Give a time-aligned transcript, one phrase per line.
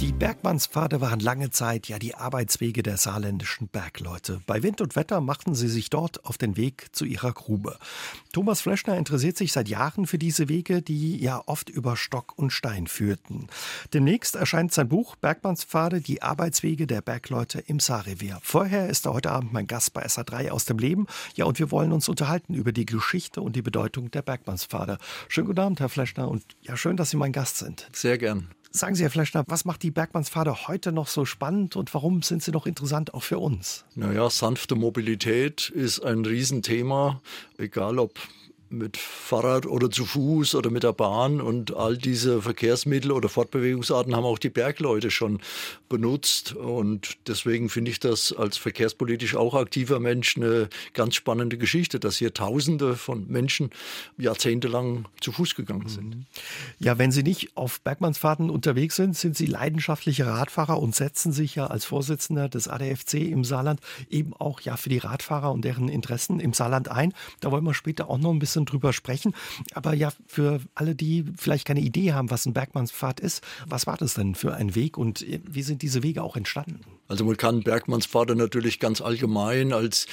[0.00, 4.40] Die Bergmannspfade waren lange Zeit ja die Arbeitswege der saarländischen Bergleute.
[4.46, 7.76] Bei Wind und Wetter machten sie sich dort auf den Weg zu ihrer Grube.
[8.32, 12.52] Thomas Fleschner interessiert sich seit Jahren für diese Wege, die ja oft über Stock und
[12.52, 13.48] Stein führten.
[13.92, 18.38] Demnächst erscheint sein Buch Bergmannspfade, die Arbeitswege der Bergleute im Saarrevier.
[18.40, 21.08] Vorher ist er heute Abend mein Gast bei SA3 aus dem Leben.
[21.34, 24.98] Ja, und wir wollen uns unterhalten über die Geschichte und die Bedeutung der Bergmannspfade.
[25.26, 27.88] Schönen guten Abend, Herr Fleschner, und ja, schön, dass Sie mein Gast sind.
[27.92, 28.48] Sehr gern.
[28.70, 32.42] Sagen Sie, Herr Fleschner, was macht die Bergmannspfade heute noch so spannend und warum sind
[32.42, 33.84] sie noch interessant auch für uns?
[33.94, 37.22] Naja, sanfte Mobilität ist ein Riesenthema,
[37.56, 38.18] egal ob
[38.70, 44.14] mit Fahrrad oder zu Fuß oder mit der Bahn und all diese Verkehrsmittel oder Fortbewegungsarten
[44.14, 45.40] haben auch die Bergleute schon
[45.88, 52.00] benutzt und deswegen finde ich das als verkehrspolitisch auch aktiver Mensch eine ganz spannende Geschichte,
[52.00, 53.70] dass hier Tausende von Menschen
[54.16, 56.16] jahrzehntelang zu Fuß gegangen sind.
[56.16, 56.26] Mhm.
[56.78, 61.54] Ja, wenn Sie nicht auf Bergmannsfahrten unterwegs sind, sind Sie leidenschaftliche Radfahrer und setzen sich
[61.54, 65.88] ja als Vorsitzender des ADFC im Saarland eben auch ja für die Radfahrer und deren
[65.88, 67.14] Interessen im Saarland ein.
[67.40, 69.34] Da wollen wir später auch noch ein bisschen bisschen drüber sprechen.
[69.74, 73.96] Aber ja, für alle, die vielleicht keine Idee haben, was ein Bergmannspfad ist, was war
[73.96, 76.80] das denn für ein Weg und wie sind diese Wege auch entstanden?
[77.08, 80.06] Also man kann Bergmannspfade natürlich ganz allgemein als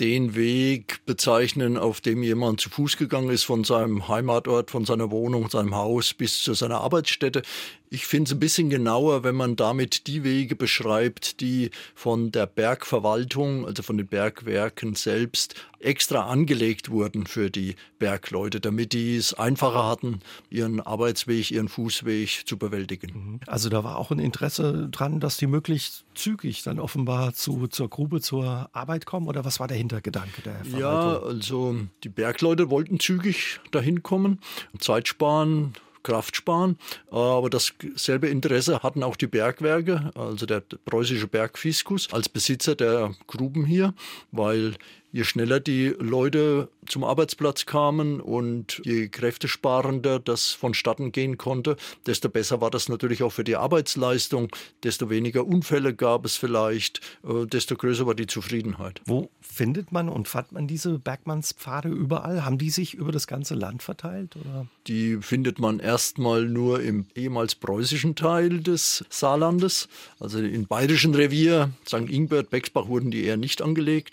[0.00, 5.12] den Weg bezeichnen, auf dem jemand zu Fuß gegangen ist von seinem Heimatort, von seiner
[5.12, 7.42] Wohnung, seinem Haus bis zu seiner Arbeitsstätte.
[7.94, 12.46] Ich finde es ein bisschen genauer, wenn man damit die Wege beschreibt, die von der
[12.46, 19.32] Bergverwaltung, also von den Bergwerken selbst, extra angelegt wurden für die Bergleute, damit die es
[19.34, 20.18] einfacher hatten,
[20.50, 23.12] ihren Arbeitsweg, ihren Fußweg zu bewältigen.
[23.14, 23.40] Mhm.
[23.46, 27.88] Also da war auch ein Interesse dran, dass die möglichst zügig dann offenbar zu, zur
[27.88, 29.28] Grube, zur Arbeit kommen?
[29.28, 30.80] Oder was war der Hintergedanke der Verwaltung?
[30.80, 34.40] Ja, also die Bergleute wollten zügig dahin kommen,
[34.80, 36.78] Zeit sparen, Kraft sparen.
[37.10, 43.64] Aber dasselbe Interesse hatten auch die Bergwerke, also der preußische Bergfiskus als Besitzer der Gruben
[43.64, 43.94] hier,
[44.30, 44.74] weil
[45.10, 52.28] je schneller die Leute zum Arbeitsplatz kamen und je kräftesparender das vonstatten gehen konnte, desto
[52.28, 54.48] besser war das natürlich auch für die Arbeitsleistung,
[54.82, 59.00] desto weniger Unfälle gab es vielleicht, äh, desto größer war die Zufriedenheit.
[59.04, 62.44] Wo findet man und fand man diese Bergmannspfade überall?
[62.44, 64.36] Haben die sich über das ganze Land verteilt?
[64.36, 64.66] Oder?
[64.86, 71.70] Die findet man erstmal nur im ehemals preußischen Teil des Saarlandes, also im bayerischen Revier,
[71.86, 72.10] St.
[72.10, 74.12] Ingbert, Bexbach wurden die eher nicht angelegt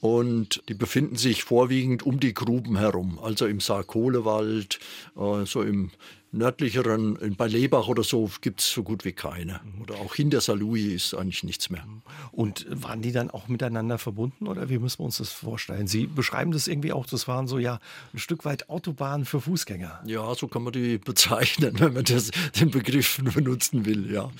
[0.00, 4.78] und die befinden sich vorwiegend um die Gruben herum, also im Saarkohlewald,
[5.16, 5.90] äh, so im
[6.30, 9.60] nördlicheren, bei Lebach oder so, gibt es so gut wie keine.
[9.82, 11.84] Oder auch hinter Salui ist eigentlich nichts mehr.
[12.30, 15.86] Und waren die dann auch miteinander verbunden oder wie müssen wir uns das vorstellen?
[15.86, 17.80] Sie beschreiben das irgendwie auch, das waren so ja
[18.12, 20.02] ein Stück weit Autobahnen für Fußgänger.
[20.06, 22.30] Ja, so kann man die bezeichnen, wenn man das,
[22.60, 24.12] den Begriff benutzen will.
[24.12, 24.30] Ja,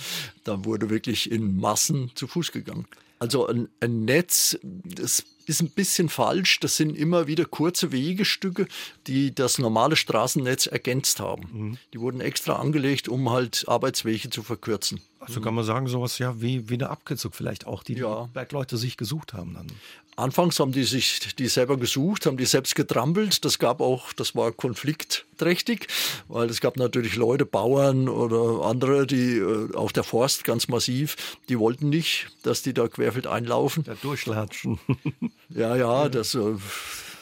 [0.44, 2.86] da wurde wirklich in Massen zu Fuß gegangen.
[3.18, 6.60] Also ein, ein Netz, das ist ein bisschen falsch.
[6.60, 8.66] Das sind immer wieder kurze Wegestücke,
[9.06, 11.48] die das normale Straßennetz ergänzt haben.
[11.52, 11.78] Mhm.
[11.94, 15.00] Die wurden extra angelegt, um halt Arbeitswege zu verkürzen.
[15.18, 18.24] Also kann man sagen, sowas ja wie, wie eine Abkürzung vielleicht auch, die ja.
[18.24, 19.66] die Bergleute sich gesucht haben dann.
[20.14, 23.44] Anfangs haben die sich die selber gesucht, haben die selbst getrampelt.
[23.44, 25.88] Das gab auch, das war konfliktträchtig,
[26.28, 31.36] weil es gab natürlich Leute, Bauern oder andere, die äh, auch der Forst ganz massiv,
[31.50, 33.84] die wollten nicht, dass die da querfeld einlaufen.
[33.84, 34.78] Da durchlatschen.
[35.50, 36.56] ja, ja, das äh,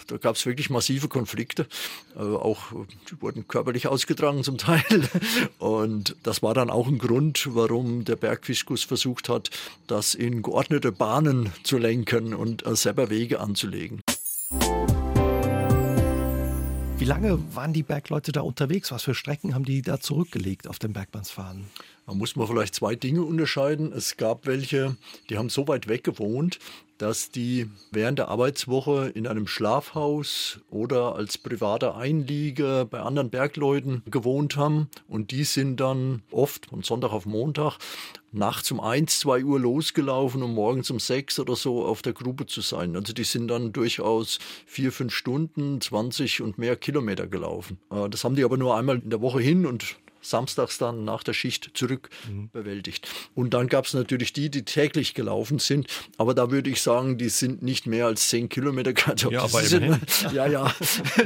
[0.07, 1.67] da gab es wirklich massive Konflikte.
[2.15, 2.73] Äh, auch
[3.11, 4.85] die wurden körperlich ausgetragen zum Teil.
[5.59, 9.51] Und das war dann auch ein Grund, warum der Bergfiskus versucht hat,
[9.87, 14.01] das in geordnete Bahnen zu lenken und äh, selber Wege anzulegen.
[16.97, 18.93] Wie lange waren die Bergleute da unterwegs?
[18.93, 21.67] Was für Strecken haben die da zurückgelegt auf den Bergmannsfahren?
[22.07, 23.93] Da muss man vielleicht zwei Dinge unterscheiden.
[23.93, 24.97] Es gab welche,
[25.29, 26.59] die haben so weit weg gewohnt,
[26.99, 34.03] dass die während der Arbeitswoche in einem Schlafhaus oder als privater Einlieger bei anderen Bergleuten
[34.11, 34.89] gewohnt haben.
[35.09, 37.79] Und die sind dann oft von Sonntag auf Montag
[38.35, 42.47] nachts um 1, 2 Uhr losgelaufen, um morgens um 6 oder so auf der Grube
[42.47, 42.97] zu sein.
[42.97, 47.79] Also die sind dann durchaus vier, fünf Stunden, 20 und mehr Kilometer gelaufen.
[47.91, 51.23] Äh, das haben die aber nur einmal in der Woche hin und samstags dann nach
[51.23, 52.51] der Schicht zurück mhm.
[52.51, 53.09] bewältigt.
[53.35, 55.87] Und dann gab es natürlich die, die täglich gelaufen sind,
[56.19, 58.93] aber da würde ich sagen, die sind nicht mehr als zehn Kilometer.
[59.31, 60.01] Ja, aber sind,
[60.33, 60.75] ja, ja.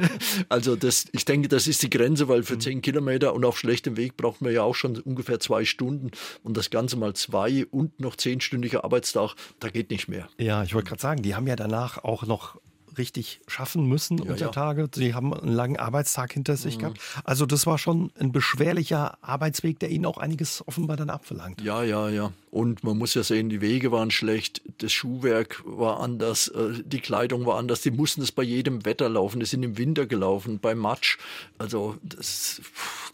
[0.48, 2.60] also das, ich denke, das ist die Grenze, weil für mhm.
[2.60, 6.10] zehn Kilometer und auf schlechtem Weg braucht man ja auch schon ungefähr zwei Stunden
[6.42, 10.28] und das Ganze mal zwei und noch zehnstündiger Arbeitstag, da geht nicht mehr.
[10.38, 12.58] Ja, ich wollte gerade sagen, die haben ja danach auch noch
[12.98, 14.50] richtig schaffen müssen Ja, unter ja.
[14.50, 14.88] Tage.
[14.94, 17.00] Sie haben einen langen Arbeitstag hinter sich gehabt.
[17.24, 21.60] Also das war schon ein beschwerlicher Arbeitsweg, der Ihnen auch einiges offenbar dann abverlangt.
[21.62, 22.32] Ja, ja, ja.
[22.50, 27.00] Und man muss ja sehen, die Wege waren schlecht, das Schuhwerk war anders, äh, die
[27.00, 27.82] Kleidung war anders.
[27.82, 29.40] Die mussten es bei jedem Wetter laufen.
[29.40, 31.18] Die sind im Winter gelaufen, bei Matsch.
[31.58, 32.60] Also das,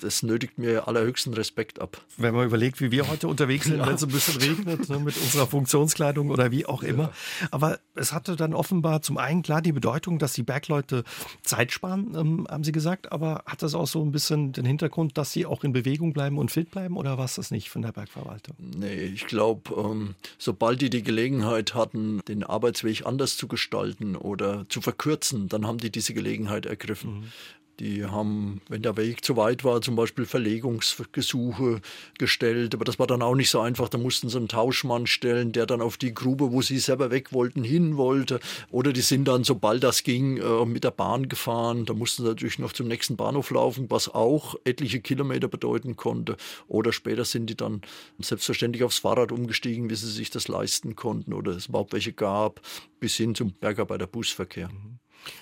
[0.00, 2.00] das nötigt mir allerhöchsten Respekt ab.
[2.16, 5.16] Wenn man überlegt, wie wir heute unterwegs sind, wenn es ein bisschen regnet, ne, mit
[5.16, 7.12] unserer Funktionskleidung oder wie auch immer.
[7.50, 11.04] Aber es hatte dann offenbar zum einen klar die Bedeutung, dass die Bergleute
[11.42, 15.16] Zeit sparen, ähm, haben Sie gesagt, aber hat das auch so ein bisschen den Hintergrund,
[15.18, 17.82] dass sie auch in Bewegung bleiben und fit bleiben oder war es das nicht von
[17.82, 18.56] der Bergverwaltung?
[18.58, 24.66] Nee, ich glaube, ähm, sobald die die Gelegenheit hatten, den Arbeitsweg anders zu gestalten oder
[24.68, 27.32] zu verkürzen, dann haben die diese Gelegenheit ergriffen.
[27.80, 31.80] Die haben, wenn der Weg zu weit war, zum Beispiel Verlegungsgesuche
[32.18, 32.74] gestellt.
[32.74, 33.88] Aber das war dann auch nicht so einfach.
[33.88, 37.32] Da mussten sie einen Tauschmann stellen, der dann auf die Grube, wo sie selber weg
[37.32, 38.38] wollten, hin wollte.
[38.70, 41.84] Oder die sind dann, sobald das ging, äh, mit der Bahn gefahren.
[41.84, 46.36] Da mussten sie natürlich noch zum nächsten Bahnhof laufen, was auch etliche Kilometer bedeuten konnte.
[46.68, 47.82] Oder später sind die dann
[48.18, 52.60] selbstverständlich aufs Fahrrad umgestiegen, wie sie sich das leisten konnten oder es überhaupt welche gab,
[53.00, 54.70] bis hin zum Bergarbeiterbusverkehr.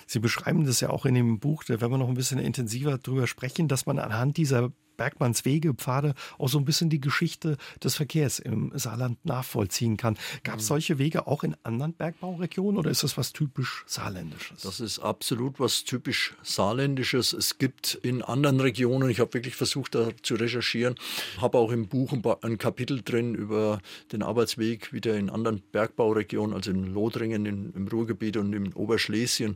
[0.07, 2.97] Sie beschreiben das ja auch in dem Buch, da werden wir noch ein bisschen intensiver
[2.97, 7.95] drüber sprechen, dass man anhand dieser Bergmannswege, Pfade auch so ein bisschen die Geschichte des
[7.95, 10.17] Verkehrs im Saarland nachvollziehen kann.
[10.43, 14.61] Gab es solche Wege auch in anderen Bergbauregionen oder ist das was typisch Saarländisches?
[14.61, 17.33] Das ist absolut was typisch Saarländisches.
[17.33, 20.95] Es gibt in anderen Regionen, ich habe wirklich versucht, da zu recherchieren,
[21.39, 23.81] habe auch im Buch ein, Kapitel drin über
[24.11, 29.55] den Arbeitsweg wieder in anderen Bergbauregionen, also in Lothringen, in, im Ruhrgebiet und in Oberschlesien,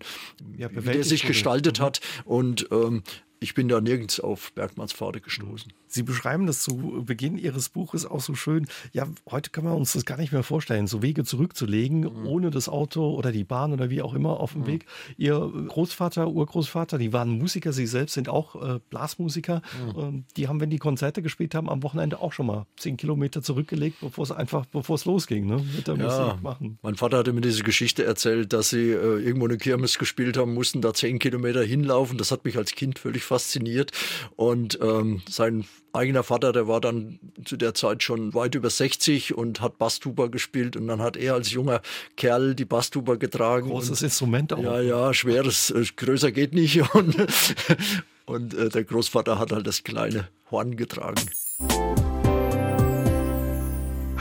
[0.57, 2.01] Ja, wie der sich gestaltet hat.
[2.25, 3.04] Und ähm,
[3.39, 5.74] ich bin da nirgends auf Bergmannspfade gestoßen.
[5.97, 8.67] Sie beschreiben das zu Beginn Ihres Buches auch so schön.
[8.94, 12.69] Ja, heute kann man uns das gar nicht mehr vorstellen, so Wege zurückzulegen, ohne das
[12.69, 14.85] Auto oder die Bahn oder wie auch immer auf dem Weg.
[15.17, 19.63] Ihr Großvater, Urgroßvater, die waren Musiker, Sie selbst sind auch äh, Blasmusiker.
[19.97, 23.41] Ähm, die haben, wenn die Konzerte gespielt haben, am Wochenende auch schon mal zehn Kilometer
[23.41, 25.65] zurückgelegt, bevor es einfach, bevor es losging, ne?
[25.75, 26.77] mit der Musik machen.
[26.83, 30.53] Mein Vater hatte mir diese Geschichte erzählt, dass sie äh, irgendwo eine Kirmes gespielt haben,
[30.53, 32.19] mussten da zehn Kilometer hinlaufen.
[32.19, 33.91] Das hat mich als Kind völlig fasziniert.
[34.35, 39.36] Und ähm, sein eigener Vater, der war dann zu der Zeit schon weit über 60
[39.36, 40.75] und hat Basstuba gespielt.
[40.75, 41.81] Und dann hat er als junger
[42.16, 43.69] Kerl die Basstuba getragen.
[43.69, 44.63] Großes und, Instrument auch.
[44.63, 46.94] ja, ja, schweres, äh, größer geht nicht.
[46.94, 47.16] Und,
[48.25, 51.22] und äh, der Großvater hat halt das kleine Horn getragen.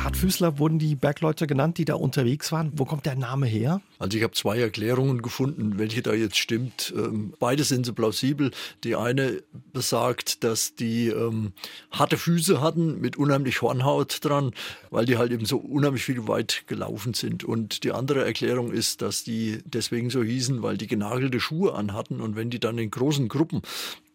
[0.06, 2.70] Hartfüßler wurden die Bergleute genannt, die da unterwegs waren.
[2.76, 3.80] Wo kommt der Name her?
[3.98, 6.94] Also ich habe zwei Erklärungen gefunden, welche da jetzt stimmt.
[6.96, 8.52] Ähm, beide sind so plausibel.
[8.84, 9.42] Die eine
[9.72, 11.54] besagt, dass die ähm,
[11.90, 14.52] harte Füße hatten mit unheimlich Hornhaut dran,
[14.90, 17.42] weil die halt eben so unheimlich viel weit gelaufen sind.
[17.42, 22.20] Und die andere Erklärung ist, dass die deswegen so hießen, weil die genagelte Schuhe anhatten
[22.20, 23.62] und wenn die dann in großen Gruppen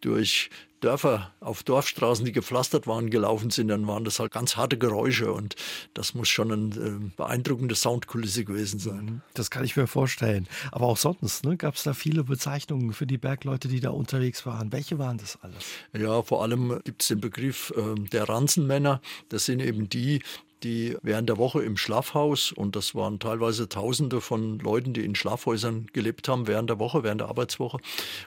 [0.02, 0.50] durch
[0.82, 5.32] Dörfer auf Dorfstraßen, die gepflastert waren, gelaufen sind, dann waren das halt ganz harte Geräusche
[5.32, 5.54] und
[5.94, 9.22] das muss schon eine äh, beeindruckende Soundkulisse gewesen sein.
[9.34, 10.48] Das kann ich mir vorstellen.
[10.72, 14.44] Aber auch sonst ne, gab es da viele Bezeichnungen für die Bergleute, die da unterwegs
[14.44, 14.72] waren.
[14.72, 15.64] Welche waren das alles?
[15.96, 19.00] Ja, vor allem gibt es den Begriff ähm, der Ranzenmänner.
[19.28, 20.22] Das sind eben die,
[20.64, 25.14] die während der Woche im Schlafhaus, und das waren teilweise Tausende von Leuten, die in
[25.14, 27.78] Schlafhäusern gelebt haben, während der Woche, während der Arbeitswoche.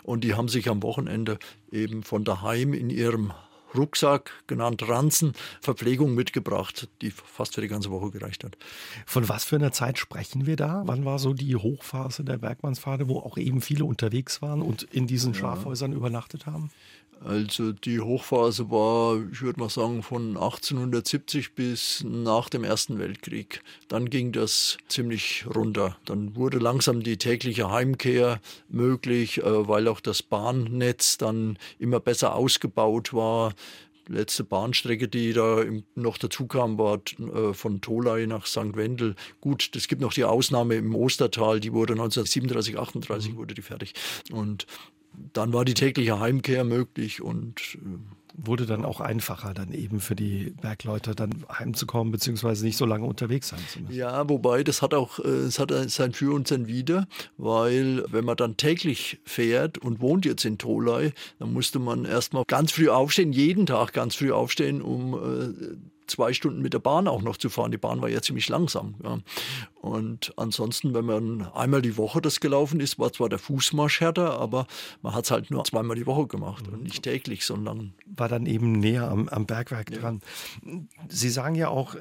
[0.04, 1.40] Und die haben sich am Wochenende
[1.72, 3.34] eben von daheim in ihrem
[3.76, 8.58] Rucksack, genannt Ranzen, Verpflegung mitgebracht, die fast für die ganze Woche gereicht hat.
[9.06, 10.84] Von was für einer Zeit sprechen wir da?
[10.86, 15.08] Wann war so die Hochphase der Bergmannspfade, wo auch eben viele unterwegs waren und in
[15.08, 16.72] diesen Schlafhäusern übernachtet haben?
[17.24, 23.62] Also die Hochphase war, ich würde mal sagen, von 1870 bis nach dem Ersten Weltkrieg.
[23.88, 25.98] Dann ging das ziemlich runter.
[26.06, 32.36] Dann wurde langsam die tägliche Heimkehr möglich, äh, weil auch das Bahnnetz dann immer besser
[32.36, 33.54] ausgebaut war.
[34.08, 35.64] Die letzte Bahnstrecke, die da
[35.96, 38.76] noch dazu kam, war äh, von Tolai nach St.
[38.76, 39.16] Wendel.
[39.42, 43.94] Gut, es gibt noch die Ausnahme im Ostertal, die wurde 1937, 38 wurde die fertig.
[44.32, 44.68] Und
[45.34, 50.16] dann war die tägliche Heimkehr möglich und äh, Wurde dann auch einfacher, dann eben für
[50.16, 53.96] die Bergleute dann heimzukommen, beziehungsweise nicht so lange unterwegs sein zu müssen.
[53.96, 57.08] ja, wobei das hat auch äh, es hat sein Für und sein Wider,
[57.38, 62.44] weil wenn man dann täglich fährt und wohnt jetzt in Tolai, dann musste man erstmal
[62.46, 67.08] ganz früh aufstehen, jeden Tag ganz früh aufstehen, um äh, zwei Stunden mit der Bahn
[67.08, 67.72] auch noch zu fahren.
[67.72, 68.96] Die Bahn war ja ziemlich langsam.
[69.04, 69.20] Ja.
[69.82, 74.40] Und ansonsten, wenn man einmal die Woche das gelaufen ist, war zwar der Fußmarsch härter,
[74.40, 74.66] aber
[75.04, 77.94] man hat es halt nur zweimal die Woche gemacht und nicht täglich, sondern.
[78.06, 80.00] War dann eben näher am, am Bergwerk ja.
[80.00, 80.22] dran.
[81.10, 81.96] Sie sagen ja auch,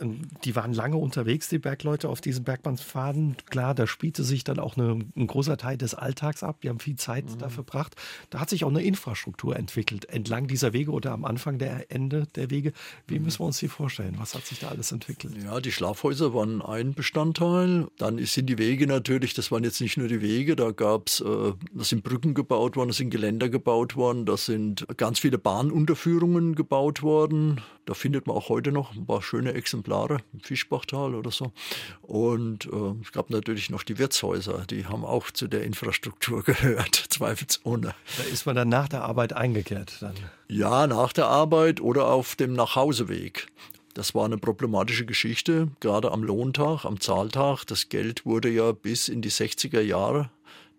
[0.44, 3.36] die waren lange unterwegs, die Bergleute auf diesen Bergmannspfaden.
[3.50, 6.60] Klar, da spielte sich dann auch eine, ein großer Teil des Alltags ab.
[6.62, 7.38] Die haben viel Zeit mhm.
[7.38, 7.96] da verbracht.
[8.30, 12.26] Da hat sich auch eine Infrastruktur entwickelt entlang dieser Wege oder am Anfang der Ende
[12.34, 12.72] der Wege.
[13.06, 13.93] Wie müssen wir uns die vorstellen?
[14.18, 15.34] Was hat sich da alles entwickelt?
[15.42, 17.86] Ja, die Schlafhäuser waren ein Bestandteil.
[17.98, 21.20] Dann sind die Wege natürlich, das waren jetzt nicht nur die Wege, da gab es,
[21.20, 25.38] äh, da sind Brücken gebaut worden, da sind Geländer gebaut worden, da sind ganz viele
[25.38, 27.60] Bahnunterführungen gebaut worden.
[27.86, 31.52] Da findet man auch heute noch ein paar schöne Exemplare im Fischbachtal oder so.
[32.00, 36.94] Und äh, es gab natürlich noch die Wirtshäuser, die haben auch zu der Infrastruktur gehört,
[36.94, 37.94] zweifelsohne.
[38.16, 40.14] Da ist man dann nach der Arbeit eingekehrt dann.
[40.48, 43.48] Ja, nach der Arbeit oder auf dem Nachhauseweg.
[43.94, 47.64] Das war eine problematische Geschichte, gerade am Lohntag, am Zahltag.
[47.66, 50.30] Das Geld wurde ja bis in die 60er Jahre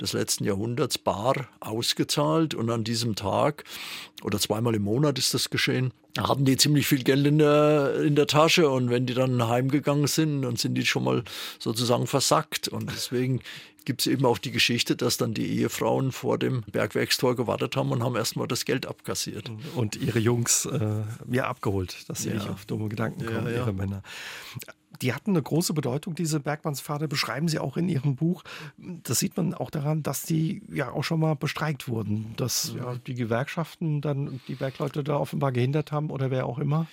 [0.01, 3.63] des letzten Jahrhunderts bar ausgezahlt und an diesem Tag
[4.23, 8.15] oder zweimal im Monat ist das geschehen, hatten die ziemlich viel Geld in der, in
[8.15, 11.23] der Tasche und wenn die dann heimgegangen sind, dann sind die schon mal
[11.59, 13.41] sozusagen versackt und deswegen
[13.85, 17.91] gibt es eben auch die Geschichte, dass dann die Ehefrauen vor dem Bergwerkstor gewartet haben
[17.91, 19.51] und haben erstmal das Geld abkassiert.
[19.75, 22.35] Und ihre Jungs äh, ja abgeholt, dass sie ja.
[22.35, 23.57] nicht auf dumme Gedanken kommen, ja, ja.
[23.57, 24.01] ihre Männer
[25.01, 28.43] die hatten eine große Bedeutung, diese Bergmannspfade, beschreiben sie auch in ihrem Buch.
[28.77, 32.95] Das sieht man auch daran, dass die ja auch schon mal bestreikt wurden, dass ja,
[33.07, 36.87] die Gewerkschaften dann die Bergleute da offenbar gehindert haben oder wer auch immer.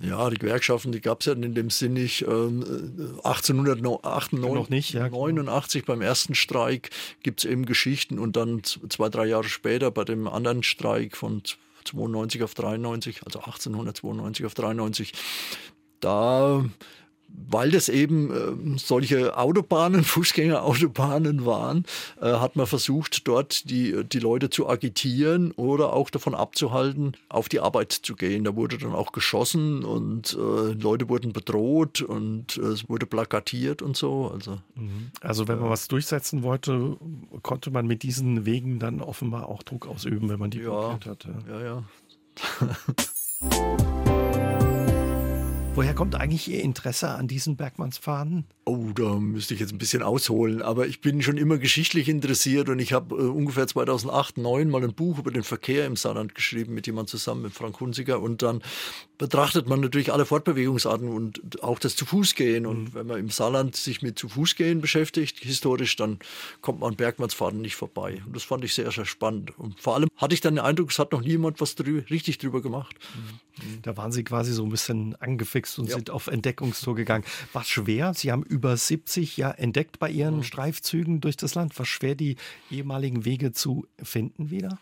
[0.00, 2.22] Ja, die Gewerkschaften, die gab es ja in dem Sinn nicht.
[2.22, 2.62] Ähm,
[3.24, 6.90] 1889 nicht, ja, 89 beim ersten Streik
[7.22, 11.42] gibt es eben Geschichten und dann zwei, drei Jahre später bei dem anderen Streik von
[11.84, 15.12] 92 auf 93, also 1892 auf 93,
[16.00, 16.64] da
[17.28, 21.84] weil das eben äh, solche Autobahnen, Fußgängerautobahnen waren,
[22.20, 27.48] äh, hat man versucht, dort die, die Leute zu agitieren oder auch davon abzuhalten, auf
[27.48, 28.44] die Arbeit zu gehen.
[28.44, 33.96] Da wurde dann auch geschossen und äh, Leute wurden bedroht und es wurde plakatiert und
[33.96, 34.30] so.
[34.32, 35.10] Also, mhm.
[35.20, 36.96] also wenn man was durchsetzen wollte,
[37.42, 41.06] konnte man mit diesen Wegen dann offenbar auch Druck ausüben, wenn man die ja, blockiert
[41.06, 41.28] hat.
[41.48, 41.84] Ja, ja.
[45.78, 48.46] Woher kommt eigentlich Ihr Interesse an diesen Bergmannspfaden?
[48.68, 50.60] Oh, da müsste ich jetzt ein bisschen ausholen.
[50.60, 54.84] Aber ich bin schon immer geschichtlich interessiert und ich habe äh, ungefähr 2008, 2009 mal
[54.84, 58.20] ein Buch über den Verkehr im Saarland geschrieben mit jemand zusammen, mit Frank Hunziker.
[58.20, 58.62] Und dann
[59.16, 62.66] betrachtet man natürlich alle Fortbewegungsarten und auch das Zu-Fuß-Gehen.
[62.66, 62.94] Und mhm.
[62.94, 66.18] wenn man im Saarland sich mit Zu-Fuß-Gehen beschäftigt, historisch, dann
[66.60, 68.22] kommt man an Bergmannsfahrten nicht vorbei.
[68.26, 69.58] Und das fand ich sehr, sehr spannend.
[69.58, 72.38] Und vor allem hatte ich dann den Eindruck, es hat noch niemand was drü richtig
[72.38, 72.96] drüber gemacht.
[73.14, 73.82] Mhm.
[73.82, 75.96] Da waren Sie quasi so ein bisschen angefixt und ja.
[75.96, 77.24] sind auf Entdeckungstour gegangen.
[77.52, 78.14] War schwer?
[78.14, 80.42] Sie haben über 70 ja entdeckt bei Ihren mhm.
[80.42, 81.78] Streifzügen durch das Land.
[81.78, 82.34] War schwer, die
[82.72, 84.78] ehemaligen Wege zu finden wieder?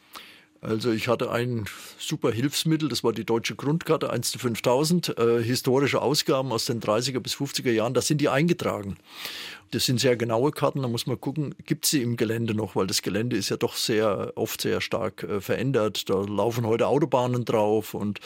[0.63, 1.67] Also ich hatte ein
[1.99, 6.81] super Hilfsmittel, das war die deutsche Grundkarte 1 zu 5000, äh, historische Ausgaben aus den
[6.81, 8.97] 30er bis 50er Jahren, da sind die eingetragen.
[9.71, 12.75] Das sind sehr genaue Karten, da muss man gucken, gibt es sie im Gelände noch,
[12.75, 16.09] weil das Gelände ist ja doch sehr oft sehr stark äh, verändert.
[16.09, 18.21] Da laufen heute Autobahnen drauf und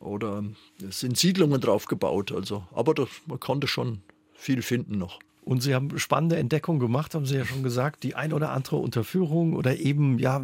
[0.00, 0.44] oder
[0.86, 2.32] es sind Siedlungen drauf gebaut.
[2.32, 4.02] Also, aber das, man konnte schon
[4.40, 5.20] viel finden noch.
[5.42, 8.02] Und Sie haben spannende Entdeckungen gemacht, haben Sie ja schon gesagt.
[8.02, 10.42] Die ein oder andere Unterführung oder eben ja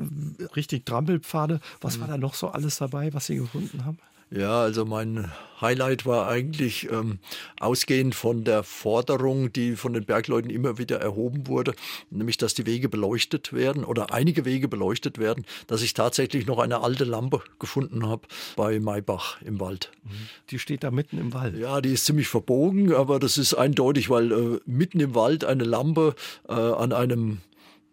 [0.56, 1.60] richtig Trampelpfade.
[1.80, 2.00] Was mhm.
[2.02, 3.98] war da noch so alles dabei, was Sie gefunden haben?
[4.30, 5.30] Ja, also mein
[5.60, 7.18] Highlight war eigentlich ähm,
[7.60, 11.74] ausgehend von der Forderung, die von den Bergleuten immer wieder erhoben wurde,
[12.10, 16.58] nämlich dass die Wege beleuchtet werden oder einige Wege beleuchtet werden, dass ich tatsächlich noch
[16.58, 19.92] eine alte Lampe gefunden habe bei Maybach im Wald.
[20.02, 20.10] Mhm.
[20.50, 21.56] Die steht da mitten im Wald.
[21.56, 25.64] Ja, die ist ziemlich verbogen, aber das ist eindeutig, weil äh, mitten im Wald eine
[25.64, 26.16] Lampe
[26.48, 27.38] äh, an einem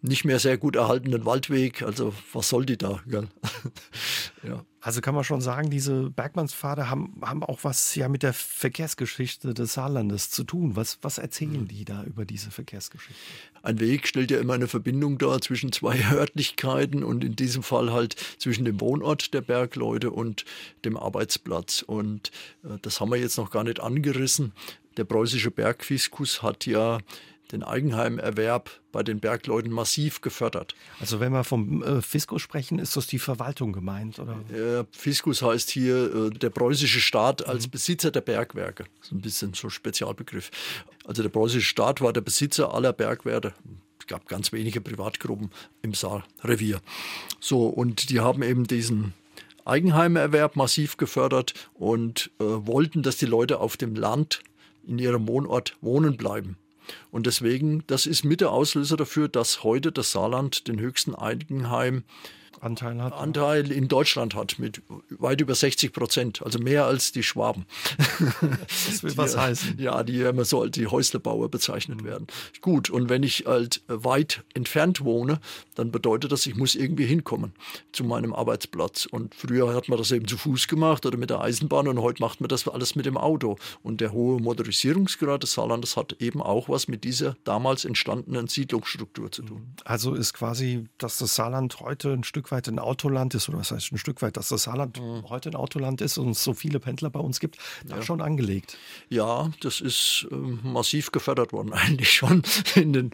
[0.04, 1.82] nicht mehr sehr gut erhaltenen Waldweg.
[1.82, 3.00] Also was soll die da?
[4.42, 4.64] ja.
[4.80, 9.54] Also kann man schon sagen, diese Bergmannspfade haben, haben auch was ja mit der Verkehrsgeschichte
[9.54, 10.76] des Saarlandes zu tun.
[10.76, 11.68] Was, was erzählen mhm.
[11.68, 13.18] die da über diese Verkehrsgeschichte?
[13.62, 17.90] Ein Weg stellt ja immer eine Verbindung dar zwischen zwei Örtlichkeiten und in diesem Fall
[17.90, 20.44] halt zwischen dem Wohnort der Bergleute und
[20.84, 21.80] dem Arbeitsplatz.
[21.80, 22.30] Und
[22.62, 24.52] äh, das haben wir jetzt noch gar nicht angerissen.
[24.98, 26.98] Der preußische Bergfiskus hat ja
[27.52, 30.74] den Eigenheimerwerb bei den Bergleuten massiv gefördert.
[31.00, 34.18] Also wenn wir vom äh, Fiskus sprechen, ist das die Verwaltung gemeint?
[34.18, 34.80] Oder?
[34.80, 37.72] Äh, Fiskus heißt hier äh, der preußische Staat als mhm.
[37.72, 38.84] Besitzer der Bergwerke.
[38.98, 40.50] Das ist ein bisschen so ein Spezialbegriff.
[41.04, 43.52] Also der preußische Staat war der Besitzer aller Bergwerke.
[44.00, 45.50] Es gab ganz wenige Privatgruppen
[45.82, 46.80] im Saarrevier.
[47.40, 49.14] So, und die haben eben diesen
[49.64, 54.40] Eigenheimerwerb massiv gefördert und wollten, dass die Leute auf dem Land
[54.86, 56.58] in ihrem Wohnort wohnen bleiben.
[57.10, 62.04] Und deswegen, das ist mit der Auslöser dafür, dass heute das Saarland den höchsten Eigenheim
[62.60, 63.12] Anteil hat.
[63.12, 67.66] Anteil in Deutschland hat mit weit über 60 Prozent, also mehr als die Schwaben.
[68.86, 69.78] Das will die, was heißen.
[69.78, 72.06] Ja, die immer so als die Häuslebauer bezeichnet mhm.
[72.06, 72.26] werden.
[72.60, 75.40] Gut, und wenn ich halt weit entfernt wohne,
[75.74, 77.52] dann bedeutet das, ich muss irgendwie hinkommen
[77.92, 79.06] zu meinem Arbeitsplatz.
[79.06, 82.22] Und früher hat man das eben zu Fuß gemacht oder mit der Eisenbahn und heute
[82.22, 83.56] macht man das alles mit dem Auto.
[83.82, 89.30] Und der hohe Motorisierungsgrad des Saarlandes hat eben auch was mit dieser damals entstandenen Siedlungsstruktur
[89.30, 89.74] zu tun.
[89.84, 93.58] Also ist quasi, dass das Saarland heute ein Stück weit weit ein Autoland ist, oder
[93.58, 95.28] was heißt ein Stück weit, dass das Saarland mhm.
[95.28, 98.02] heute ein Autoland ist und es so viele Pendler bei uns gibt, da ja.
[98.02, 98.76] schon angelegt.
[99.08, 102.42] Ja, das ist äh, massiv gefördert worden, eigentlich schon
[102.74, 103.10] in den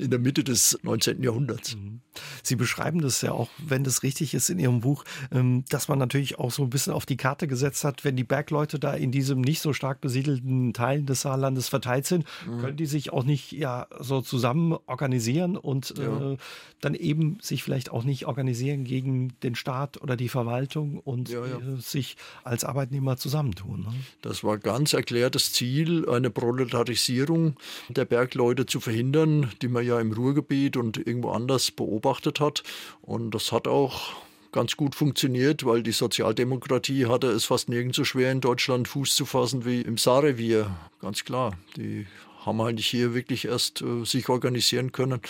[0.00, 1.22] in der Mitte des 19.
[1.22, 1.76] Jahrhunderts.
[1.76, 2.00] Mhm.
[2.42, 5.98] Sie beschreiben das ja auch, wenn das richtig ist in Ihrem Buch, ähm, dass man
[5.98, 9.10] natürlich auch so ein bisschen auf die Karte gesetzt hat, wenn die Bergleute da in
[9.10, 12.60] diesem nicht so stark besiedelten Teilen des Saarlandes verteilt sind, mhm.
[12.60, 16.32] können die sich auch nicht ja so zusammen organisieren und ja.
[16.32, 16.36] äh,
[16.80, 21.46] dann eben sich vielleicht auch nicht organisieren gegen den Staat oder die Verwaltung und ja,
[21.46, 21.58] ja.
[21.58, 23.80] Äh, sich als Arbeitnehmer zusammentun.
[23.82, 23.94] Ne?
[24.22, 27.56] Das war ganz erklärtes Ziel, eine Proletarisierung
[27.88, 32.62] der Bergleute zu verhindern, die man ja im Ruhrgebiet und irgendwo anders beobachtet hat.
[33.02, 34.14] Und das hat auch
[34.52, 39.14] ganz gut funktioniert, weil die Sozialdemokratie hatte es fast nirgends so schwer in Deutschland Fuß
[39.14, 40.74] zu fassen wie im Saarrevier.
[41.00, 41.56] Ganz klar.
[41.76, 42.06] Die
[42.44, 45.20] haben eigentlich hier wirklich erst äh, sich organisieren können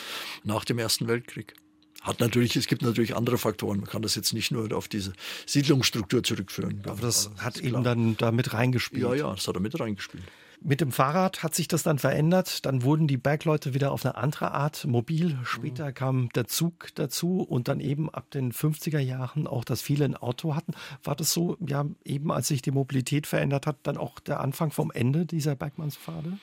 [0.45, 1.55] nach dem Ersten Weltkrieg.
[2.03, 3.79] Hat natürlich, es gibt natürlich andere Faktoren.
[3.79, 5.13] Man kann das jetzt nicht nur auf diese
[5.45, 6.83] Siedlungsstruktur zurückführen.
[6.87, 9.03] Aber das, das hat eben dann da mit reingespielt.
[9.03, 10.23] Ja, ja, das hat er mit reingespielt.
[10.63, 12.65] Mit dem Fahrrad hat sich das dann verändert.
[12.67, 15.39] Dann wurden die Bergleute wieder auf eine andere Art mobil.
[15.45, 15.95] Später mhm.
[15.95, 20.17] kam der Zug dazu und dann eben ab den 50er Jahren auch, dass viele ein
[20.17, 20.73] Auto hatten.
[21.05, 24.71] War das so, ja, eben als sich die Mobilität verändert hat, dann auch der Anfang
[24.71, 26.39] vom Ende dieser Bergmannspfade?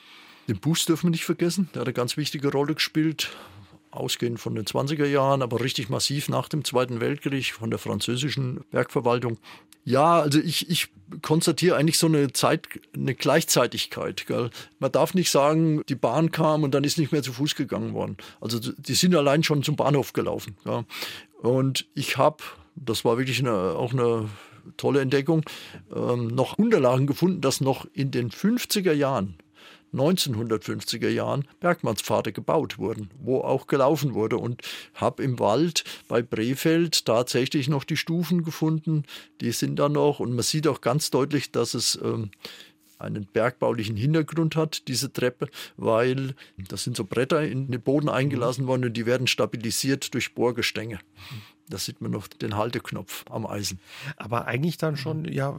[0.48, 1.68] Den Bus dürfen wir nicht vergessen.
[1.74, 3.30] Der hat eine ganz wichtige Rolle gespielt
[3.96, 8.64] ausgehend von den 20er Jahren, aber richtig massiv nach dem Zweiten Weltkrieg von der französischen
[8.70, 9.38] Bergverwaltung.
[9.84, 10.88] Ja, also ich, ich
[11.20, 14.26] konstatiere eigentlich so eine Zeit, eine Gleichzeitigkeit.
[14.26, 14.50] Gell?
[14.78, 17.92] Man darf nicht sagen, die Bahn kam und dann ist nicht mehr zu Fuß gegangen
[17.92, 18.16] worden.
[18.40, 20.56] Also die sind allein schon zum Bahnhof gelaufen.
[20.64, 20.84] Ja?
[21.42, 22.42] Und ich habe,
[22.76, 24.28] das war wirklich eine, auch eine
[24.78, 25.42] tolle Entdeckung,
[25.94, 29.36] ähm, noch Unterlagen gefunden, dass noch in den 50er Jahren
[29.94, 34.38] 1950er Jahren Bergmannspfade gebaut wurden, wo auch gelaufen wurde.
[34.38, 34.62] Und
[34.94, 39.04] habe im Wald bei Brefeld tatsächlich noch die Stufen gefunden,
[39.40, 40.20] die sind da noch.
[40.20, 42.30] Und man sieht auch ganz deutlich, dass es ähm,
[42.98, 48.66] einen bergbaulichen Hintergrund hat, diese Treppe, weil das sind so Bretter in den Boden eingelassen
[48.66, 50.98] worden und die werden stabilisiert durch Bohrgestänge.
[51.68, 53.80] Da sieht man noch den Halteknopf am Eisen.
[54.16, 55.54] Aber eigentlich dann schon ja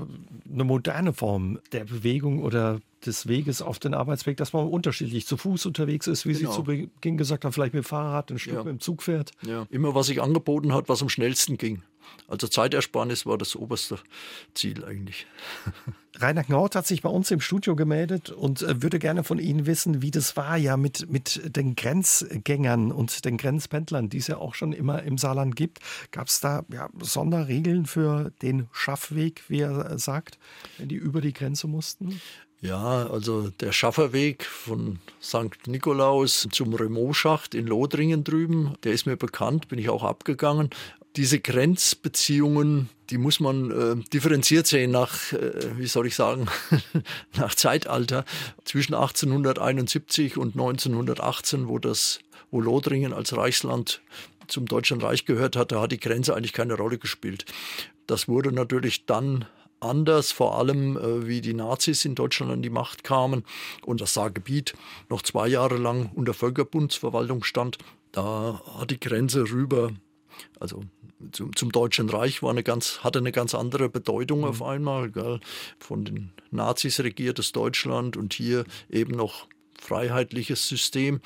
[0.52, 5.38] eine moderne Form der Bewegung oder des Weges auf den Arbeitsweg, dass man unterschiedlich zu
[5.38, 6.52] Fuß unterwegs ist, wie genau.
[6.52, 8.64] Sie zu Beginn gesagt haben, vielleicht mit dem Fahrrad, ein Stück ja.
[8.64, 9.32] mit dem Zug fährt.
[9.42, 9.68] Ja.
[9.70, 11.84] Immer was sich angeboten hat, was am schnellsten ging.
[12.28, 14.00] Also Zeitersparnis war das oberste
[14.54, 15.28] Ziel eigentlich.
[16.18, 19.66] Rainer Knaut hat sich bei uns im Studio gemeldet und äh, würde gerne von Ihnen
[19.66, 24.38] wissen, wie das war ja mit, mit den Grenzgängern und den Grenzpendlern, die es ja
[24.38, 25.80] auch schon immer im Saarland gibt.
[26.12, 30.40] Gab es da ja, Sonderregeln für den Schaffweg, wie er sagt,
[30.78, 32.22] wenn die über die Grenze mussten?
[32.62, 35.68] Ja, also der Schafferweg von St.
[35.68, 40.70] Nikolaus zum Remotschacht in Lothringen drüben, der ist mir bekannt, bin ich auch abgegangen.
[41.16, 46.48] Diese Grenzbeziehungen, die muss man äh, differenziert sehen nach, äh, wie soll ich sagen,
[47.38, 48.26] nach Zeitalter.
[48.66, 52.20] Zwischen 1871 und 1918, wo das,
[52.52, 54.02] wo Lothringen als Reichsland
[54.48, 57.46] zum Deutschen Reich gehört hatte, hat die Grenze eigentlich keine Rolle gespielt.
[58.08, 59.46] Das wurde natürlich dann
[59.80, 63.44] anders, vor allem äh, wie die Nazis in Deutschland an die Macht kamen
[63.86, 64.74] und das Saargebiet
[65.10, 67.78] noch zwei Jahre lang unter Völkerbundsverwaltung stand.
[68.12, 69.92] Da hat die Grenze rüber,
[70.60, 70.84] also
[71.32, 74.46] zum, zum Deutschen Reich war eine ganz, hatte eine ganz andere Bedeutung mhm.
[74.46, 75.12] auf einmal.
[75.12, 75.40] Gell?
[75.80, 79.48] Von den Nazis regiertes Deutschland und hier eben noch
[79.80, 81.22] freiheitliches System.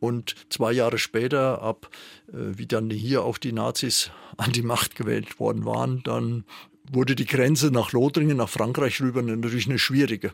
[0.00, 1.90] Und zwei Jahre später, ab
[2.28, 6.44] äh, wie dann hier auch die Nazis an die Macht gewählt worden waren, dann
[6.92, 10.32] wurde die Grenze nach Lothringen, nach Frankreich rüber natürlich eine schwierige.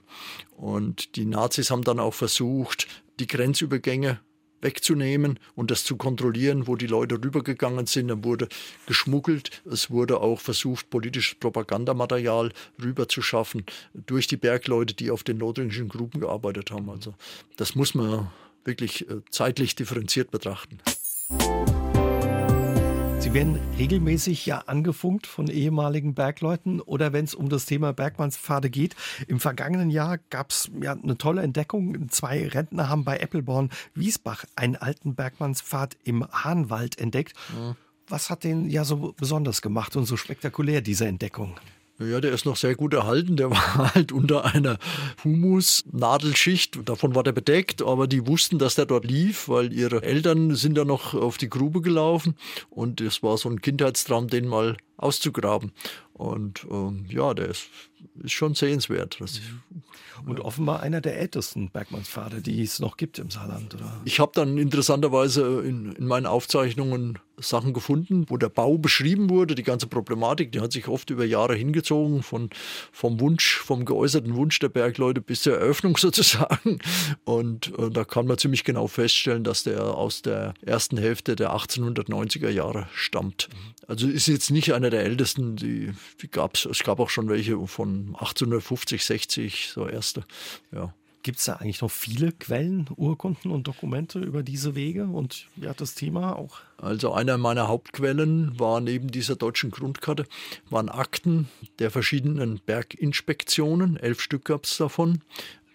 [0.56, 2.88] Und die Nazis haben dann auch versucht,
[3.20, 4.20] die Grenzübergänge
[4.60, 8.08] wegzunehmen und das zu kontrollieren, wo die Leute rübergegangen sind.
[8.08, 8.48] Dann wurde
[8.86, 9.62] geschmuggelt.
[9.70, 16.20] Es wurde auch versucht, politisches Propagandamaterial rüberzuschaffen durch die Bergleute, die auf den lothringischen Gruppen
[16.20, 16.90] gearbeitet haben.
[16.90, 17.14] Also
[17.56, 18.30] das muss man
[18.64, 20.78] wirklich äh, zeitlich differenziert betrachten.
[23.20, 28.70] Sie werden regelmäßig ja angefunkt von ehemaligen Bergleuten oder wenn es um das Thema Bergmannspfade
[28.70, 28.96] geht.
[29.28, 32.08] Im vergangenen Jahr gab es ja eine tolle Entdeckung.
[32.08, 37.34] Zwei Rentner haben bei Eppelborn-Wiesbach einen alten Bergmannspfad im Hahnwald entdeckt.
[37.54, 37.76] Mhm.
[38.08, 41.56] Was hat den ja so besonders gemacht und so spektakulär, diese Entdeckung?
[42.02, 43.36] Ja, der ist noch sehr gut erhalten.
[43.36, 44.78] Der war halt unter einer
[45.22, 46.88] Humusnadelschicht.
[46.88, 50.76] Davon war der bedeckt, aber die wussten, dass der dort lief, weil ihre Eltern sind
[50.78, 52.36] da noch auf die Grube gelaufen.
[52.70, 55.72] Und es war so ein Kindheitstraum, den mal auszugraben.
[56.14, 57.68] Und ähm, ja, der ist,
[58.22, 59.18] ist schon sehenswert.
[60.26, 64.00] Und offenbar einer der ältesten Bergmannspfade, die es noch gibt im Saarland, oder?
[64.04, 69.54] Ich habe dann interessanterweise in, in meinen Aufzeichnungen Sachen gefunden, wo der Bau beschrieben wurde,
[69.54, 72.50] die ganze Problematik, die hat sich oft über Jahre hingezogen, von,
[72.92, 76.78] vom Wunsch, vom geäußerten Wunsch der Bergleute bis zur Eröffnung sozusagen.
[77.24, 81.54] Und äh, da kann man ziemlich genau feststellen, dass der aus der ersten Hälfte der
[81.54, 83.48] 1890er Jahre stammt.
[83.86, 87.58] Also ist jetzt nicht einer der ältesten, die, die gab's, es gab auch schon welche
[87.66, 90.24] von 1850, 60, so erste,
[90.72, 90.94] ja.
[91.22, 95.74] Gibt es da eigentlich noch viele Quellen, Urkunden und Dokumente über diese Wege und ja,
[95.74, 96.60] das Thema auch?
[96.78, 100.24] Also einer meiner Hauptquellen war neben dieser deutschen Grundkarte,
[100.70, 101.48] waren Akten
[101.78, 105.20] der verschiedenen Berginspektionen, elf Stück gab es davon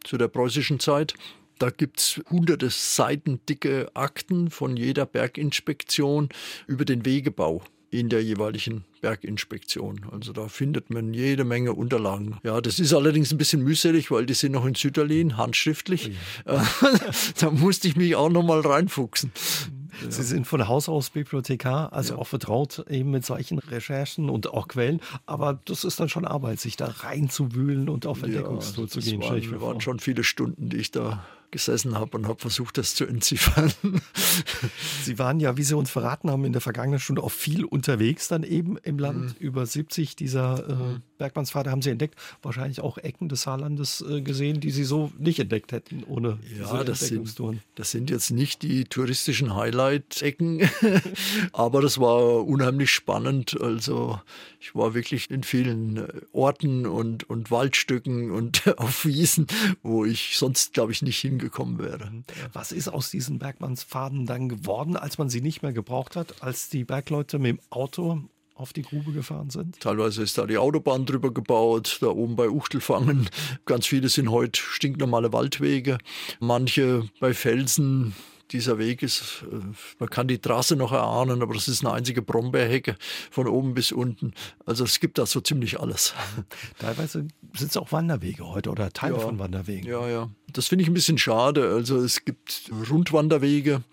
[0.04, 1.14] zu der preußischen Zeit.
[1.60, 6.30] Da gibt es hunderte Seiten dicke Akten von jeder Berginspektion
[6.68, 10.02] über den Wegebau in der jeweiligen Berginspektion.
[10.12, 12.38] Also da findet man jede Menge Unterlagen.
[12.42, 16.10] Ja, das ist allerdings ein bisschen mühselig, weil die sind noch in Süderlin, handschriftlich.
[16.48, 16.66] Ja.
[17.40, 19.32] da musste ich mich auch noch mal reinfuchsen.
[20.04, 20.10] Ja.
[20.10, 22.20] Sie sind von Haus aus Bibliothekar, also ja.
[22.20, 25.00] auch vertraut eben mit solchen Recherchen und auch Quellen.
[25.28, 29.22] Aber das ist dann schon Arbeit, sich da reinzuwühlen und auf Entdeckungstour zu gehen.
[29.22, 31.24] Waren, waren schon viele Stunden, die ich da
[31.56, 33.72] gesessen habe und habe versucht, das zu entziffern.
[35.04, 38.28] Sie waren ja, wie Sie uns verraten haben, in der vergangenen Stunde auch viel unterwegs
[38.28, 39.40] dann eben im Land.
[39.40, 39.46] Mhm.
[39.46, 41.02] Über 70 dieser äh, mhm.
[41.18, 42.16] Bergmannspfade haben Sie entdeckt.
[42.42, 46.84] Wahrscheinlich auch Ecken des Saarlandes äh, gesehen, die Sie so nicht entdeckt hätten ohne ja,
[46.84, 47.40] das sind,
[47.76, 50.70] das sind jetzt nicht die touristischen Highlight-Ecken,
[51.54, 53.60] aber das war unheimlich spannend.
[53.62, 54.20] Also
[54.66, 59.48] ich war wirklich in vielen äh, Orten und, und Waldstücken und auf Wiesen,
[59.84, 62.10] wo ich sonst, glaube ich, nicht hingekommen gekommen wäre.
[62.10, 62.24] Mhm.
[62.54, 66.70] Was ist aus diesen Bergmannspfaden dann geworden, als man sie nicht mehr gebraucht hat, als
[66.70, 68.24] die Bergleute mit dem Auto
[68.56, 69.80] auf die Grube gefahren sind?
[69.80, 73.30] Teilweise ist da die Autobahn drüber gebaut, da oben bei Uchtelfangen.
[73.66, 75.98] Ganz viele sind heute stinknormale Waldwege.
[76.40, 78.16] Manche bei Felsen
[78.52, 79.56] dieser Weg ist, äh,
[80.00, 82.96] man kann die Trasse noch erahnen, aber das ist eine einzige Brombeerhecke
[83.32, 84.34] von oben bis unten.
[84.66, 86.14] Also es gibt da so ziemlich alles.
[86.80, 89.88] Teilweise sind es auch Wanderwege heute oder Teile ja, von Wanderwegen.
[89.88, 90.30] Ja, ja.
[90.52, 91.70] Das finde ich ein bisschen schade.
[91.70, 93.84] Also es gibt Rundwanderwege,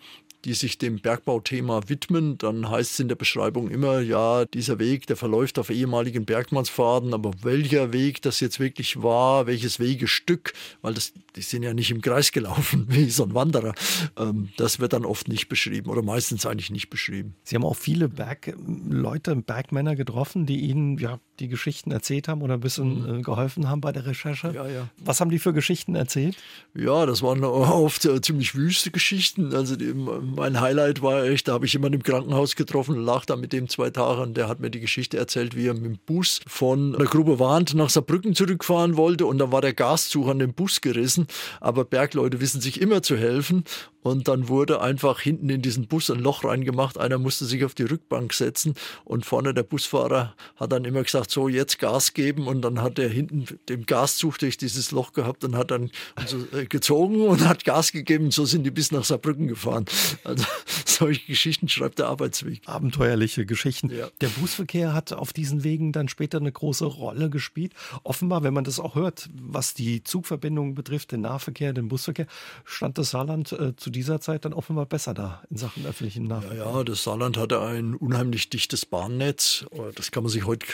[0.45, 5.07] die sich dem Bergbauthema widmen, dann heißt es in der Beschreibung immer, ja, dieser Weg,
[5.07, 10.93] der verläuft auf ehemaligen Bergmannspfaden, aber welcher Weg das jetzt wirklich war, welches Wegestück, weil
[10.93, 13.73] das, die sind ja nicht im Kreis gelaufen wie so ein Wanderer,
[14.17, 17.35] ähm, das wird dann oft nicht beschrieben oder meistens eigentlich nicht beschrieben.
[17.43, 22.55] Sie haben auch viele Bergleute, Bergmänner getroffen, die Ihnen ja die Geschichten erzählt haben oder
[22.55, 23.19] ein bisschen mhm.
[23.19, 24.51] Äh, geholfen haben bei der Recherche.
[24.53, 24.87] Ja, ja.
[24.97, 26.37] Was haben die für Geschichten erzählt?
[26.75, 29.53] Ja, das waren oft äh, ziemlich wüste Geschichten.
[29.53, 33.35] Also die, mein Highlight war echt, da habe ich jemanden im Krankenhaus getroffen, lag da
[33.35, 35.97] mit dem zwei Tage und der hat mir die Geschichte erzählt, wie er mit dem
[36.05, 40.39] Bus von der Grube Warnt nach Saarbrücken zurückfahren wollte und dann war der Gaszug an
[40.39, 41.27] dem Bus gerissen.
[41.59, 43.63] Aber Bergleute wissen sich immer zu helfen
[44.03, 46.97] und dann wurde einfach hinten in diesen Bus ein Loch reingemacht.
[46.97, 51.31] Einer musste sich auf die Rückbank setzen und vorne der Busfahrer hat dann immer gesagt,
[51.31, 55.43] so jetzt Gas geben und dann hat er hinten dem Gaszug durch dieses Loch gehabt
[55.43, 58.31] und hat dann also, äh, gezogen und hat Gas gegeben.
[58.31, 59.85] So sind die bis nach Saarbrücken gefahren.
[60.23, 60.45] Also
[60.85, 62.61] solche Geschichten schreibt der Arbeitsweg.
[62.65, 63.89] Abenteuerliche Geschichten.
[63.89, 64.09] Ja.
[64.21, 67.73] Der Busverkehr hat auf diesen Wegen dann später eine große Rolle gespielt.
[68.03, 72.27] Offenbar, wenn man das auch hört, was die Zugverbindungen betrifft, den Nahverkehr, den Busverkehr,
[72.65, 76.57] stand das Saarland äh, zu dieser Zeit dann offenbar besser da in Sachen öffentlichen Nahverkehr.
[76.57, 79.65] Ja, ja, das Saarland hatte ein unheimlich dichtes Bahnnetz.
[79.95, 80.65] Das kann man sich heute,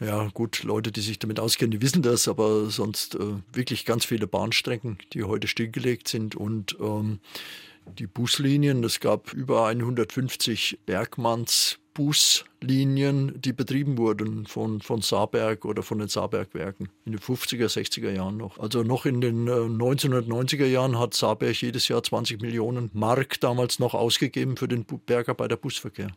[0.00, 3.18] äh, ja gut, Leute, die sich damit auskennen, die wissen das, aber sonst äh,
[3.52, 7.20] wirklich ganz viele Bahnstrecken, die heute stillgelegt sind und ähm,
[7.98, 8.82] die Buslinien.
[8.84, 16.08] Es gab über 150 Bergmanns Buslinien, die betrieben wurden von, von Saarberg oder von den
[16.08, 18.58] Saarbergwerken in den 50er, 60er Jahren noch.
[18.58, 23.78] Also noch in den äh, 1990er Jahren hat Saarberg jedes Jahr 20 Millionen Mark damals
[23.78, 26.08] noch ausgegeben für den Bergarbeiterbusverkehr.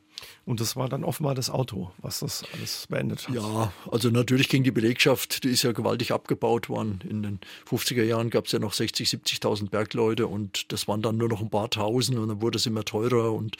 [0.45, 3.35] Und das war dann offenbar das Auto, was das alles beendet hat.
[3.35, 7.01] Ja, also natürlich ging die Belegschaft, die ist ja gewaltig abgebaut worden.
[7.07, 11.17] In den 50er Jahren gab es ja noch 60, 70.000 Bergleute und das waren dann
[11.17, 13.57] nur noch ein paar Tausend und dann wurde es immer teurer und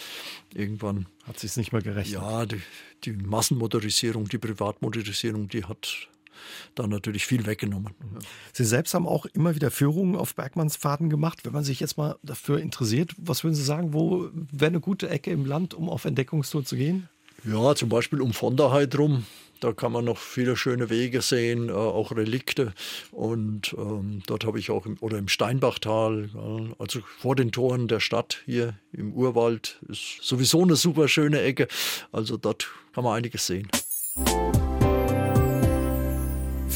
[0.54, 2.22] irgendwann hat sich nicht mehr gerechnet.
[2.22, 2.62] Ja, die,
[3.04, 6.08] die Massenmotorisierung, die Privatmotorisierung, die hat
[6.76, 7.94] da natürlich viel weggenommen.
[8.54, 11.46] Sie selbst haben auch immer wieder Führungen auf Bergmannspfaden gemacht.
[11.46, 15.10] Wenn man sich jetzt mal dafür interessiert, was würden Sie sagen, wo wäre eine gute
[15.10, 17.10] Ecke im Land, um auf Entdeckungstour zu gehen?
[17.44, 19.26] Ja, zum Beispiel um Vonderheit rum.
[19.60, 22.74] Da kann man noch viele schöne Wege sehen, äh, auch Relikte.
[23.12, 27.88] Und ähm, dort habe ich auch, im, oder im Steinbachtal, ja, also vor den Toren
[27.88, 31.68] der Stadt hier im Urwald, ist sowieso eine super schöne Ecke.
[32.12, 33.68] Also dort kann man einiges sehen.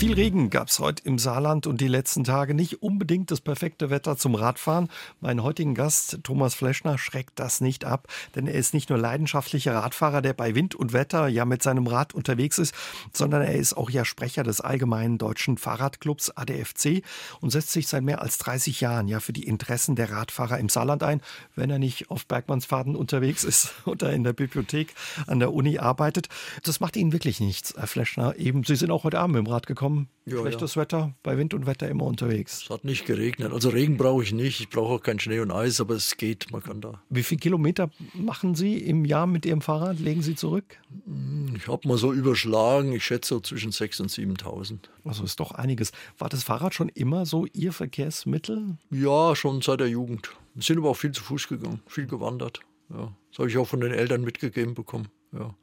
[0.01, 3.91] Viel Regen gab es heute im Saarland und die letzten Tage nicht unbedingt das perfekte
[3.91, 4.89] Wetter zum Radfahren.
[5.19, 9.75] Mein heutigen Gast Thomas Fleschner schreckt das nicht ab, denn er ist nicht nur leidenschaftlicher
[9.75, 12.73] Radfahrer, der bei Wind und Wetter ja mit seinem Rad unterwegs ist,
[13.13, 17.03] sondern er ist auch ja Sprecher des Allgemeinen Deutschen Fahrradclubs ADFC
[17.39, 20.69] und setzt sich seit mehr als 30 Jahren ja für die Interessen der Radfahrer im
[20.69, 21.21] Saarland ein,
[21.55, 24.95] wenn er nicht auf Bergmannsfahrten unterwegs ist oder in der Bibliothek
[25.27, 26.27] an der Uni arbeitet.
[26.63, 28.35] Das macht Ihnen wirklich nichts, Herr Fleschner.
[28.37, 30.81] Eben, Sie sind auch heute Abend dem Rad gekommen kaum ja, schlechtes ja.
[30.81, 32.63] Wetter, bei Wind und Wetter immer unterwegs.
[32.63, 33.51] Es hat nicht geregnet.
[33.51, 34.59] Also Regen brauche ich nicht.
[34.59, 36.51] Ich brauche auch kein Schnee und Eis, aber es geht.
[36.51, 37.01] Man kann da.
[37.09, 39.99] Wie viele Kilometer machen Sie im Jahr mit Ihrem Fahrrad?
[39.99, 40.79] Legen Sie zurück?
[41.05, 42.93] Hm, ich habe mal so überschlagen.
[42.93, 44.79] Ich schätze so zwischen 6.000 und 7.000.
[45.05, 45.91] Also ist doch einiges.
[46.17, 48.77] War das Fahrrad schon immer so Ihr Verkehrsmittel?
[48.89, 50.31] Ja, schon seit der Jugend.
[50.53, 52.59] Wir sind aber auch viel zu Fuß gegangen, viel gewandert.
[52.89, 53.11] Ja.
[53.31, 55.07] Das habe ich auch von den Eltern mitgegeben bekommen.
[55.31, 55.55] Ja.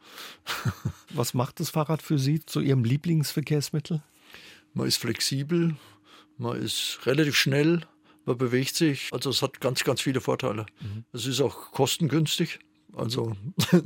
[1.15, 4.03] Was macht das Fahrrad für Sie zu Ihrem Lieblingsverkehrsmittel?
[4.75, 5.77] Man ist flexibel,
[6.37, 7.83] man ist relativ schnell,
[8.25, 9.09] man bewegt sich.
[9.13, 10.67] Also es hat ganz, ganz viele Vorteile.
[10.81, 11.05] Mhm.
[11.13, 12.61] Es ist auch kostengünstig.
[12.97, 13.37] Also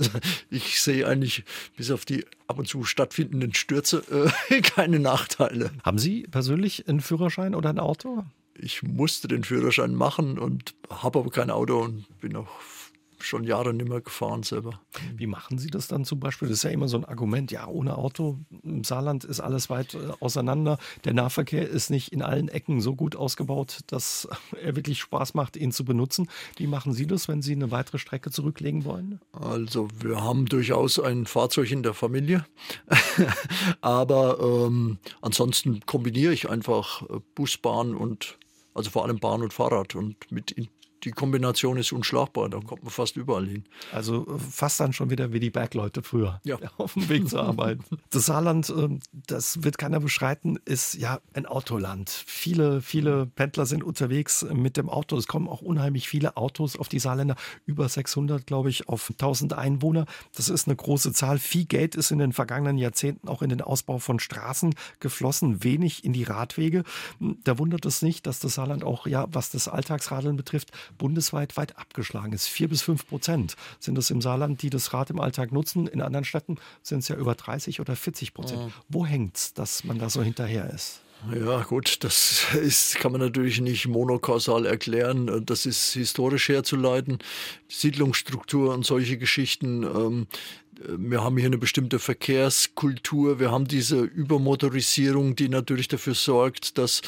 [0.50, 1.44] ich sehe eigentlich
[1.76, 5.70] bis auf die ab und zu stattfindenden Stürze äh, keine Nachteile.
[5.82, 8.24] Haben Sie persönlich einen Führerschein oder ein Auto?
[8.54, 12.48] Ich musste den Führerschein machen und habe aber kein Auto und bin auch
[13.24, 14.80] schon Jahre nicht mehr gefahren selber.
[15.14, 16.48] Wie machen Sie das dann zum Beispiel?
[16.48, 19.94] Das ist ja immer so ein Argument, ja, ohne Auto im Saarland ist alles weit
[19.94, 20.78] äh, auseinander.
[21.04, 24.28] Der Nahverkehr ist nicht in allen Ecken so gut ausgebaut, dass
[24.62, 26.28] er wirklich Spaß macht, ihn zu benutzen.
[26.56, 29.20] Wie machen Sie das, wenn Sie eine weitere Strecke zurücklegen wollen?
[29.32, 32.44] Also wir haben durchaus ein Fahrzeug in der Familie,
[33.80, 38.38] aber ähm, ansonsten kombiniere ich einfach äh, Bus, Bahn und
[38.74, 40.54] also vor allem Bahn und Fahrrad und mit
[41.04, 43.64] die Kombination ist unschlagbar, da kommt man fast überall hin.
[43.92, 46.58] Also äh, fast dann schon wieder wie die Bergleute früher ja.
[46.78, 47.78] auf dem Weg zur Arbeit.
[48.10, 52.10] Das Saarland, ähm, das wird keiner beschreiten, ist ja ein Autoland.
[52.10, 55.16] Viele, viele Pendler sind unterwegs mit dem Auto.
[55.16, 57.36] Es kommen auch unheimlich viele Autos auf die Saarländer,
[57.66, 60.06] über 600, glaube ich, auf 1000 Einwohner.
[60.34, 61.38] Das ist eine große Zahl.
[61.38, 66.04] Viel Geld ist in den vergangenen Jahrzehnten auch in den Ausbau von Straßen geflossen, wenig
[66.04, 66.84] in die Radwege.
[67.18, 71.78] Da wundert es nicht, dass das Saarland auch, ja, was das Alltagsradeln betrifft, bundesweit weit
[71.78, 72.46] abgeschlagen ist.
[72.46, 75.86] Vier bis fünf Prozent sind es im Saarland, die das Rad im Alltag nutzen.
[75.86, 78.62] In anderen Städten sind es ja über 30 oder 40 Prozent.
[78.62, 78.68] Ja.
[78.88, 81.02] Wo hängt es, dass man da so hinterher ist?
[81.30, 85.44] Ja, gut, das ist, kann man natürlich nicht monokausal erklären.
[85.46, 87.18] Das ist historisch herzuleiten.
[87.68, 89.84] Siedlungsstruktur und solche Geschichten.
[89.84, 90.26] Ähm,
[90.88, 97.02] wir haben hier eine bestimmte Verkehrskultur, wir haben diese Übermotorisierung, die natürlich dafür sorgt, dass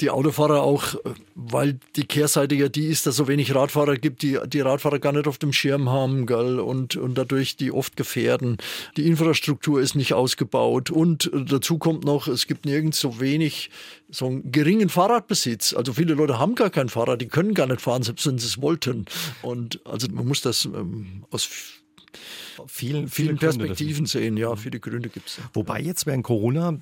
[0.00, 0.94] die Autofahrer auch,
[1.34, 5.12] weil die Kehrseite ja die ist, dass so wenig Radfahrer gibt, die die Radfahrer gar
[5.12, 8.58] nicht auf dem Schirm haben gell, und, und dadurch die oft gefährden.
[8.96, 13.70] Die Infrastruktur ist nicht ausgebaut und dazu kommt noch, es gibt nirgends so wenig,
[14.10, 15.74] so einen geringen Fahrradbesitz.
[15.74, 18.46] Also viele Leute haben gar kein Fahrrad, die können gar nicht fahren, selbst wenn sie
[18.46, 19.06] es wollten.
[19.42, 21.48] Und also man muss das ähm, aus
[22.66, 24.36] vielen, vielen Perspektiven sehen.
[24.36, 25.38] Ja, viele Gründe gibt es.
[25.52, 26.78] Wobei jetzt während Corona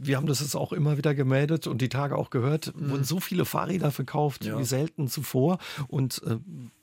[0.00, 2.90] wir haben das jetzt auch immer wieder gemeldet und die Tage auch gehört, mhm.
[2.90, 4.58] wurden so viele Fahrräder verkauft ja.
[4.58, 5.58] wie selten zuvor.
[5.88, 6.36] Und äh,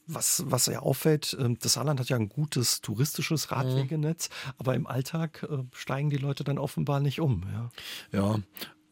[0.08, 3.56] was, was ja auffällt, äh, das Saarland hat ja ein gutes touristisches mhm.
[3.56, 4.52] Radwegenetz, mhm.
[4.58, 7.44] aber im Alltag äh, steigen die Leute dann offenbar nicht um.
[7.52, 7.70] Ja,
[8.20, 8.40] ja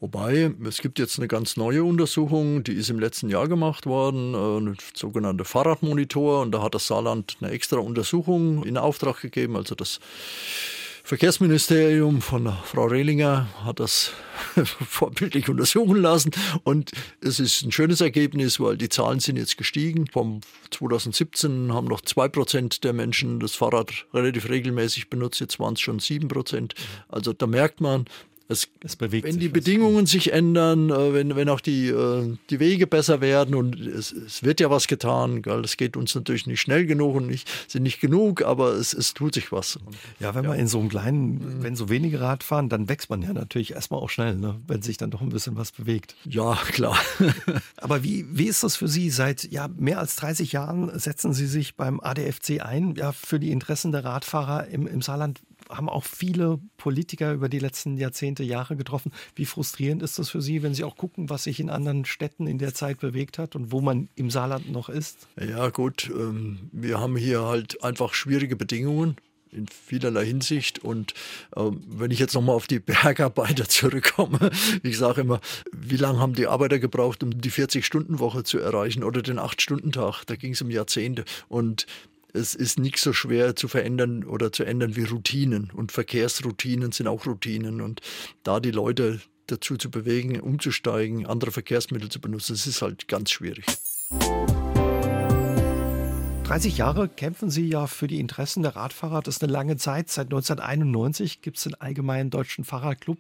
[0.03, 4.33] Wobei, es gibt jetzt eine ganz neue Untersuchung, die ist im letzten Jahr gemacht worden,
[4.33, 6.41] äh, eine sogenannte Fahrradmonitor.
[6.41, 9.55] Und da hat das Saarland eine extra Untersuchung in Auftrag gegeben.
[9.55, 10.01] Also das
[11.05, 14.11] Verkehrsministerium von Frau Rehlinger hat das
[14.89, 16.31] vorbildlich untersuchen lassen
[16.63, 20.07] und es ist ein schönes Ergebnis, weil die Zahlen sind jetzt gestiegen.
[20.07, 25.73] Vom 2017 haben noch zwei Prozent der Menschen das Fahrrad relativ regelmäßig benutzt, jetzt waren
[25.75, 26.73] es schon sieben Prozent.
[27.09, 28.05] Also da merkt man,
[28.49, 32.60] es, es bewegt wenn die Bedingungen sich ändern, äh, wenn, wenn auch die, äh, die
[32.60, 36.62] Wege besser werden und es, es wird ja was getan, es geht uns natürlich nicht
[36.62, 39.79] schnell genug und nicht, sind nicht genug, aber es, es tut sich was.
[40.19, 40.51] Ja, wenn ja.
[40.51, 41.63] man in so einem kleinen, mhm.
[41.63, 44.60] wenn so wenige Rad fahren, dann wächst man ja natürlich erstmal auch schnell, ne?
[44.67, 46.15] wenn sich dann doch ein bisschen was bewegt.
[46.25, 46.99] Ja, klar.
[47.77, 49.10] aber wie, wie ist das für Sie?
[49.10, 53.51] Seit ja, mehr als 30 Jahren setzen Sie sich beim ADFC ein, ja, für die
[53.51, 55.41] Interessen der Radfahrer im, im Saarland
[55.75, 59.12] haben auch viele Politiker über die letzten Jahrzehnte, Jahre getroffen.
[59.36, 62.47] Wie frustrierend ist das für Sie, wenn Sie auch gucken, was sich in anderen Städten
[62.47, 65.27] in der Zeit bewegt hat und wo man im Saarland noch ist?
[65.39, 69.17] Ja gut, ähm, wir haben hier halt einfach schwierige Bedingungen
[69.53, 70.79] in vielerlei Hinsicht.
[70.79, 71.13] Und
[71.55, 74.51] äh, wenn ich jetzt nochmal auf die Bergarbeiter zurückkomme,
[74.83, 75.39] ich sage immer,
[75.71, 80.25] wie lange haben die Arbeiter gebraucht, um die 40-Stunden-Woche zu erreichen oder den 8-Stunden-Tag?
[80.25, 81.25] Da ging es um Jahrzehnte.
[81.47, 81.86] Und
[82.34, 85.72] es ist nicht so schwer zu verändern oder zu ändern wie Routinen.
[85.72, 87.80] Und Verkehrsroutinen sind auch Routinen.
[87.80, 88.02] Und
[88.43, 93.32] da die Leute dazu zu bewegen, umzusteigen, andere Verkehrsmittel zu benutzen, das ist halt ganz
[93.32, 93.65] schwierig.
[96.43, 99.21] 30 Jahre kämpfen Sie ja für die Interessen der Radfahrer.
[99.21, 100.10] Das ist eine lange Zeit.
[100.10, 103.17] Seit 1991 gibt es den Allgemeinen Deutschen Fahrradclub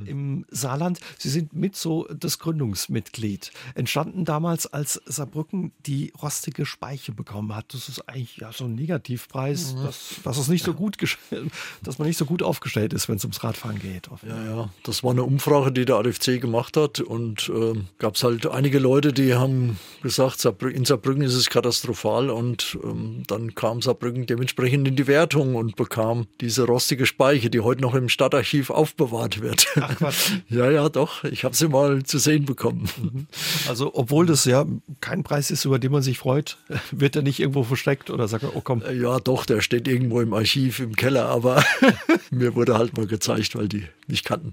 [0.00, 0.06] mhm.
[0.06, 0.98] im Saarland.
[1.18, 3.52] Sie sind mit so das Gründungsmitglied.
[3.74, 7.74] Entstanden damals, als Saarbrücken die rostige Speiche bekommen hat.
[7.74, 9.84] Das ist eigentlich ja so ein Negativpreis, mhm.
[9.84, 10.96] dass, dass, es nicht so gut
[11.82, 14.08] dass man nicht so gut aufgestellt ist, wenn es ums Radfahren geht.
[14.26, 14.70] Ja, ja.
[14.82, 17.00] Das war eine Umfrage, die der ADFC gemacht hat.
[17.00, 22.30] Und äh, gab es halt einige Leute, die haben gesagt, in Saarbrücken ist es katastrophal
[22.30, 27.60] und ähm, dann kam Saarbrücken dementsprechend in die Wertung und bekam diese rostige Speiche, die
[27.60, 29.66] heute noch im Stadtarchiv aufbewahrt wird.
[29.76, 30.12] Ach
[30.48, 31.24] ja, ja, doch.
[31.24, 32.88] Ich habe sie mal zu sehen bekommen.
[33.00, 33.26] Mhm.
[33.68, 34.66] Also, obwohl das ja
[35.00, 36.58] kein Preis ist, über den man sich freut,
[36.90, 38.82] wird er nicht irgendwo versteckt oder sagt er, oh komm.
[38.82, 41.64] Äh, ja, doch, der steht irgendwo im Archiv im Keller, aber
[42.30, 44.52] mir wurde halt mal gezeigt, weil die mich kannten.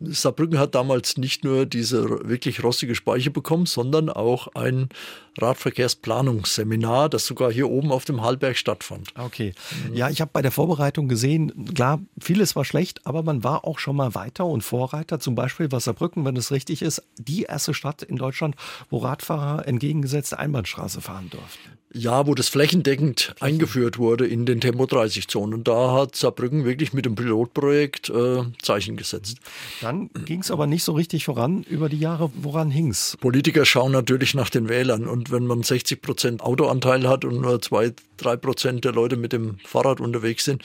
[0.00, 4.88] Saarbrücken hat damals nicht nur diese wirklich rostige Speiche bekommen, sondern auch ein
[5.38, 9.08] Radverkehrsplanungsseminar, das sogar hier oben auf dem Hallberg stattfand.
[9.16, 9.52] Okay.
[9.92, 13.78] Ja, ich habe bei der Vorbereitung gesehen, klar, vieles war schlecht, aber man war auch
[13.78, 15.18] schon mal weiter und Vorreiter.
[15.20, 18.56] Zum Beispiel war Saarbrücken, wenn es richtig ist, die erste Stadt in Deutschland,
[18.90, 21.76] wo Radfahrer entgegengesetzte Einbahnstraße fahren durften.
[21.98, 25.54] Ja, wo das flächendeckend eingeführt wurde in den Tempo 30 Zonen.
[25.54, 29.38] Und da hat Saarbrücken wirklich mit dem Pilotprojekt äh, Zeichen gesetzt.
[29.80, 32.30] Dann ging es aber nicht so richtig voran über die Jahre.
[32.34, 33.16] Woran hing es?
[33.20, 35.06] Politiker schauen natürlich nach den Wählern.
[35.06, 39.32] Und wenn man 60 Prozent Autoanteil hat und nur zwei, drei Prozent der Leute mit
[39.32, 40.62] dem Fahrrad unterwegs sind,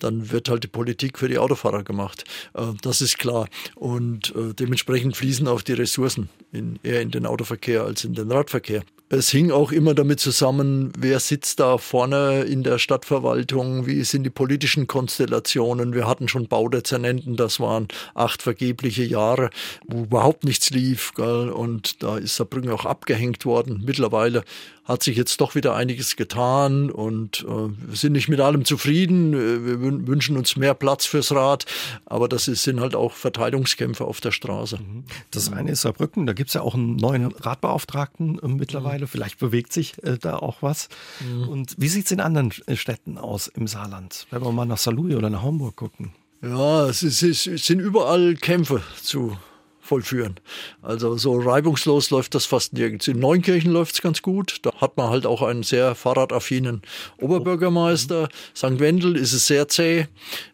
[0.00, 2.24] dann wird halt die Politik für die Autofahrer gemacht.
[2.54, 3.48] Äh, das ist klar.
[3.74, 8.30] Und äh, dementsprechend fließen auch die Ressourcen in, eher in den Autoverkehr als in den
[8.30, 8.82] Radverkehr.
[9.10, 14.24] Es hing auch immer damit zusammen, wer sitzt da vorne in der Stadtverwaltung, wie sind
[14.24, 15.92] die politischen Konstellationen.
[15.92, 19.50] Wir hatten schon Baudezernenten, das waren acht vergebliche Jahre,
[19.86, 21.12] wo überhaupt nichts lief.
[21.14, 21.50] Gell?
[21.50, 23.82] Und da ist Saarbrücken auch abgehängt worden.
[23.84, 24.42] Mittlerweile
[24.84, 29.32] hat sich jetzt doch wieder einiges getan und äh, wir sind nicht mit allem zufrieden.
[29.32, 31.64] Äh, wir wünschen uns mehr Platz fürs Rad,
[32.04, 34.78] aber das ist, sind halt auch Verteilungskämpfe auf der Straße.
[34.78, 35.04] Mhm.
[35.30, 39.04] Das eine ist Saarbrücken, da gibt es ja auch einen neuen Radbeauftragten äh, mittlerweile.
[39.04, 39.08] Mhm.
[39.08, 40.88] Vielleicht bewegt sich äh, da auch was.
[41.20, 41.48] Mhm.
[41.48, 44.26] Und wie sieht es in anderen äh, Städten aus im Saarland?
[44.30, 46.12] Wenn wir mal nach Saarlouis oder nach Homburg gucken.
[46.42, 49.38] Ja, es, ist, es sind überall Kämpfe zu
[49.84, 50.36] vollführen.
[50.82, 53.06] Also so reibungslos läuft das fast nirgends.
[53.06, 54.58] In Neunkirchen läuft es ganz gut.
[54.62, 56.82] Da hat man halt auch einen sehr fahrradaffinen
[57.20, 58.28] Oberbürgermeister.
[58.56, 58.80] St.
[58.80, 60.06] Wendel ist es sehr zäh.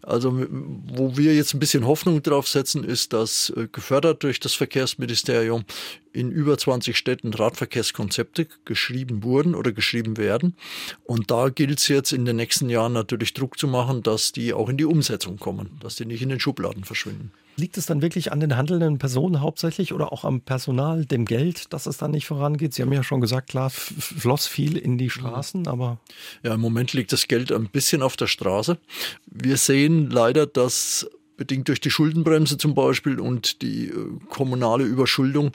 [0.02, 4.54] Also wo wir jetzt ein bisschen Hoffnung drauf setzen, ist, dass äh, gefördert durch das
[4.54, 5.64] Verkehrsministerium
[6.12, 10.56] in über 20 Städten Radverkehrskonzepte geschrieben wurden oder geschrieben werden.
[11.04, 14.52] Und da gilt es jetzt in den nächsten Jahren natürlich Druck zu machen, dass die
[14.52, 17.30] auch in die Umsetzung kommen, dass die nicht in den Schubladen verschwinden.
[17.60, 21.72] Liegt es dann wirklich an den handelnden Personen hauptsächlich oder auch am Personal, dem Geld,
[21.74, 22.72] dass es dann nicht vorangeht?
[22.72, 25.98] Sie haben ja schon gesagt, klar, floss viel in die Straßen, aber.
[26.42, 28.78] Ja, im Moment liegt das Geld ein bisschen auf der Straße.
[29.26, 33.94] Wir sehen leider, dass bedingt durch die Schuldenbremse zum Beispiel und die äh,
[34.30, 35.52] kommunale Überschuldung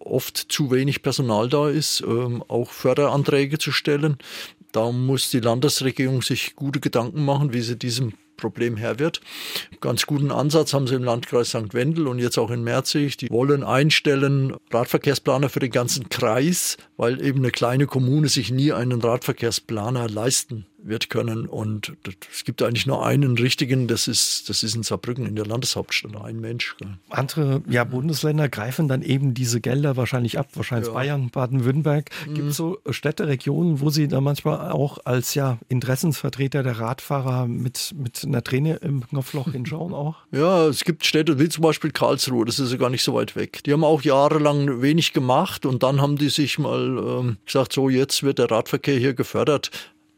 [0.00, 4.18] oft zu wenig Personal da ist, ähm, auch Förderanträge zu stellen.
[4.72, 9.20] Da muss die Landesregierung sich gute Gedanken machen, wie sie diesem Problem Herr wird.
[9.80, 11.74] Ganz guten Ansatz haben sie im Landkreis St.
[11.74, 13.16] Wendel und jetzt auch in Merzig.
[13.16, 18.72] Die wollen einstellen Radverkehrsplaner für den ganzen Kreis, weil eben eine kleine Kommune sich nie
[18.72, 21.46] einen Radverkehrsplaner leisten wird können.
[21.46, 21.92] Und
[22.30, 26.14] es gibt eigentlich nur einen richtigen, das ist, das ist in Saarbrücken, in der Landeshauptstadt,
[26.22, 26.76] ein Mensch.
[27.08, 30.94] Andere ja, Bundesländer greifen dann eben diese Gelder wahrscheinlich ab, wahrscheinlich ja.
[30.94, 32.10] Bayern, Baden-Württemberg.
[32.26, 32.34] Mhm.
[32.34, 37.46] Gibt es so Städte, Regionen, wo Sie da manchmal auch als ja, Interessensvertreter der Radfahrer
[37.46, 40.16] mit, mit einer Träne im Knopfloch hinschauen auch?
[40.30, 43.36] Ja, es gibt Städte wie zum Beispiel Karlsruhe, das ist ja gar nicht so weit
[43.36, 43.62] weg.
[43.64, 47.88] Die haben auch jahrelang wenig gemacht und dann haben die sich mal ähm, gesagt, so
[47.88, 49.70] jetzt wird der Radverkehr hier gefördert.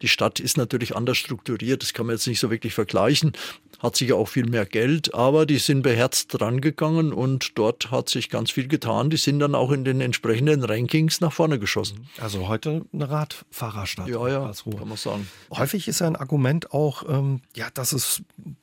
[0.02, 3.32] Die Stadt ist natürlich anders strukturiert, das kann man jetzt nicht so wirklich vergleichen,
[3.78, 8.08] hat sich auch viel mehr Geld, aber die sind beherzt dran gegangen und dort hat
[8.08, 9.10] sich ganz viel getan.
[9.10, 12.08] Die sind dann auch in den entsprechenden Rankings nach vorne geschossen.
[12.18, 14.08] Also heute eine Radfahrerstadt.
[14.08, 15.28] Ja, ja, kann man sagen.
[15.50, 18.22] Häufig ist ja ein Argument auch, ähm, ja, dass es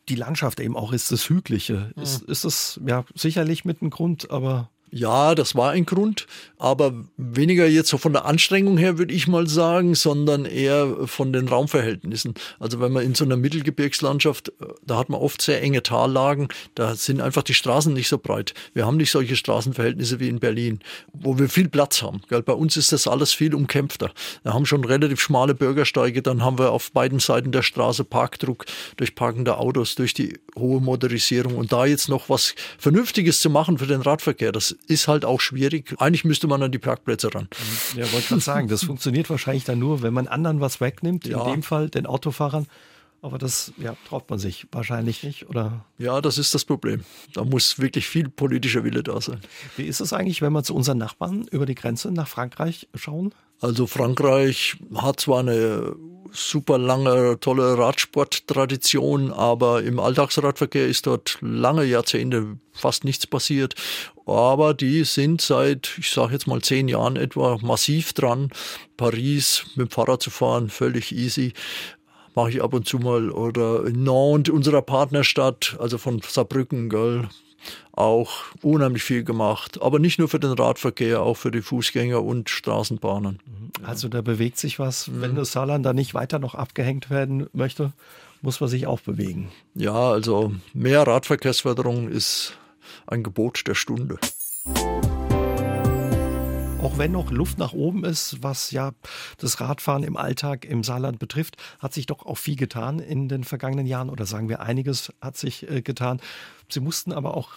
[0.10, 1.92] die Landschaft eben auch ist, das Hügliche.
[1.96, 2.04] Mhm.
[2.04, 6.28] Ist, ist es ja sicherlich mit einem Grund, aber ja, das war ein Grund,
[6.60, 11.34] aber weniger jetzt so von der Anstrengung her, würde ich mal sagen, sondern eher von
[11.34, 12.36] den Raumverhältnissen.
[12.60, 16.48] Also wenn man in so einer Mittelgebirgslandschaft, äh, da hat man oft sehr enge Tallagen,
[16.76, 18.54] da sind einfach die Straßen nicht so breit.
[18.74, 20.80] Wir haben nicht solche Straßenverhältnisse wie in Berlin,
[21.12, 22.22] wo wir viel Platz haben.
[22.30, 24.12] Bei uns ist das alles viel umkämpfter.
[24.44, 28.66] Wir haben schon relativ schmale Bürgersteige, dann haben wir auf beiden Seiten der Straße Parkdruck
[28.98, 33.78] durch parkende Autos, durch die hohe Motorisierung und da jetzt noch was Vernünftiges zu machen
[33.78, 35.96] für den Radverkehr, das ist halt auch schwierig.
[35.98, 37.48] Eigentlich müsste man an die Parkplätze ran.
[37.96, 41.44] Ja, wollte gerade sagen, das funktioniert wahrscheinlich dann nur, wenn man anderen was wegnimmt, ja.
[41.46, 42.68] in dem Fall den Autofahrern.
[43.24, 45.86] Aber das ja, traut man sich wahrscheinlich nicht, oder?
[45.98, 47.06] Ja, das ist das Problem.
[47.34, 49.40] Da muss wirklich viel politischer Wille da sein.
[49.78, 53.34] Wie ist es eigentlich, wenn wir zu unseren Nachbarn über die Grenze nach Frankreich schauen?
[53.62, 55.96] Also Frankreich hat zwar eine
[56.32, 63.76] super lange, tolle Radsporttradition, aber im Alltagsradverkehr ist dort lange Jahrzehnte fast nichts passiert.
[64.26, 68.50] Aber die sind seit, ich sage jetzt mal zehn Jahren etwa massiv dran,
[68.98, 71.54] Paris mit dem Fahrrad zu fahren, völlig easy
[72.36, 73.32] mache ich ab und zu mal.
[73.32, 77.28] Oder in Nantes, unserer Partnerstadt, also von Saarbrücken, gell,
[77.94, 78.32] auch
[78.62, 79.82] unheimlich viel gemacht.
[79.82, 83.40] Aber nicht nur für den Radverkehr, auch für die Fußgänger und Straßenbahnen.
[83.46, 83.86] Mhm.
[83.86, 85.08] Also da bewegt sich was.
[85.08, 85.22] Mhm.
[85.22, 87.94] Wenn das Saarland da nicht weiter noch abgehängt werden möchte,
[88.42, 89.50] muss man sich auch bewegen.
[89.76, 92.58] Ja, also mehr Radverkehrsförderung ist
[93.08, 94.18] ein Gebot der Stunde
[96.84, 98.92] auch wenn noch Luft nach oben ist, was ja
[99.38, 103.46] das Radfahren im Alltag im Saarland betrifft, hat sich doch auch viel getan in den
[103.46, 106.20] vergangenen Jahren oder sagen wir einiges hat sich äh, getan.
[106.70, 107.52] Sie mussten aber auch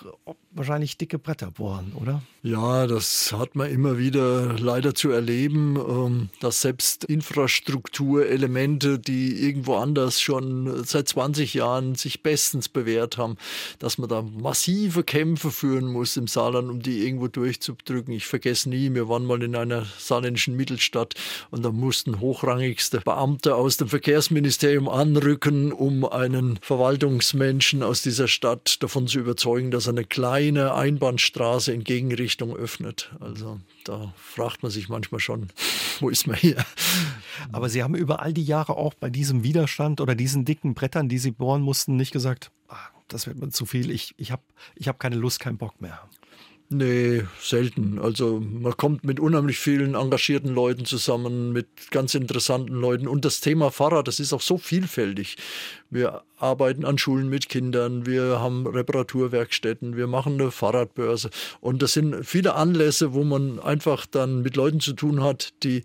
[0.57, 2.23] wahrscheinlich dicke Bretter bohren, oder?
[2.43, 9.77] Ja, das hat man immer wieder leider zu erleben, ähm, dass selbst Infrastrukturelemente, die irgendwo
[9.77, 13.37] anders schon seit 20 Jahren sich bestens bewährt haben,
[13.79, 18.15] dass man da massive Kämpfe führen muss im Saarland, um die irgendwo durchzudrücken.
[18.15, 21.15] Ich vergesse nie, wir waren mal in einer saarländischen Mittelstadt
[21.51, 28.83] und da mussten hochrangigste Beamte aus dem Verkehrsministerium anrücken, um einen Verwaltungsmenschen aus dieser Stadt
[28.83, 33.13] davon davon zu überzeugen, dass er eine kleine Einbahnstraße in Gegenrichtung öffnet.
[33.21, 35.49] Also da fragt man sich manchmal schon,
[36.01, 36.65] wo ist man hier?
[37.53, 41.11] Aber Sie haben über all die Jahre auch bei diesem Widerstand oder diesen dicken Brettern,
[41.11, 42.77] die Sie bohren mussten, nicht gesagt, ah,
[43.09, 44.43] das wird mir zu viel, ich, ich habe
[44.77, 46.01] ich hab keine Lust, keinen Bock mehr.
[46.69, 48.01] Nee, selten.
[48.01, 53.07] Also man kommt mit unheimlich vielen engagierten Leuten zusammen, mit ganz interessanten Leuten.
[53.07, 55.37] Und das Thema Fahrrad, das ist auch so vielfältig.
[55.91, 61.31] Wir arbeiten an Schulen mit Kindern, wir haben Reparaturwerkstätten, wir machen eine Fahrradbörse.
[61.61, 65.85] Und das sind viele Anlässe, wo man einfach dann mit Leuten zu tun hat, die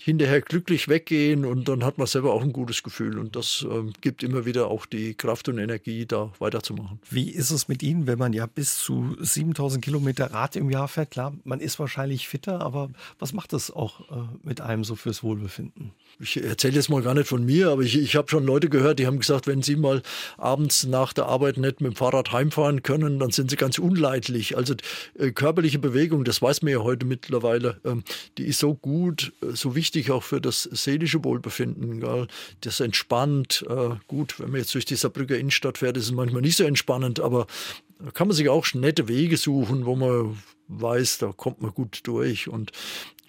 [0.00, 3.18] hinterher glücklich weggehen und dann hat man selber auch ein gutes Gefühl.
[3.18, 6.98] Und das äh, gibt immer wieder auch die Kraft und Energie, da weiterzumachen.
[7.08, 10.88] Wie ist es mit Ihnen, wenn man ja bis zu 7000 Kilometer Rad im Jahr
[10.88, 11.12] fährt?
[11.12, 15.22] Klar, man ist wahrscheinlich fitter, aber was macht das auch äh, mit einem so fürs
[15.22, 15.92] Wohlbefinden?
[16.20, 18.98] Ich erzähle jetzt mal gar nicht von mir, aber ich, ich habe schon Leute gehört,
[18.98, 20.02] die haben gesagt, wenn sie mal
[20.38, 24.56] abends nach der Arbeit nicht mit dem Fahrrad heimfahren können, dann sind sie ganz unleidlich.
[24.56, 24.74] Also
[25.18, 28.04] äh, körperliche Bewegung, das weiß man ja heute mittlerweile, ähm,
[28.38, 32.00] die ist so gut, äh, so wichtig auch für das seelische Wohlbefinden.
[32.00, 32.28] Gell?
[32.60, 33.64] Das entspannt.
[33.68, 36.64] Äh, gut, wenn man jetzt durch die Saarbrücker Innenstadt fährt, ist es manchmal nicht so
[36.64, 37.46] entspannend, aber
[37.98, 40.36] da kann man sich auch nette Wege suchen, wo man
[40.68, 42.48] weiß, da kommt man gut durch.
[42.48, 42.72] Und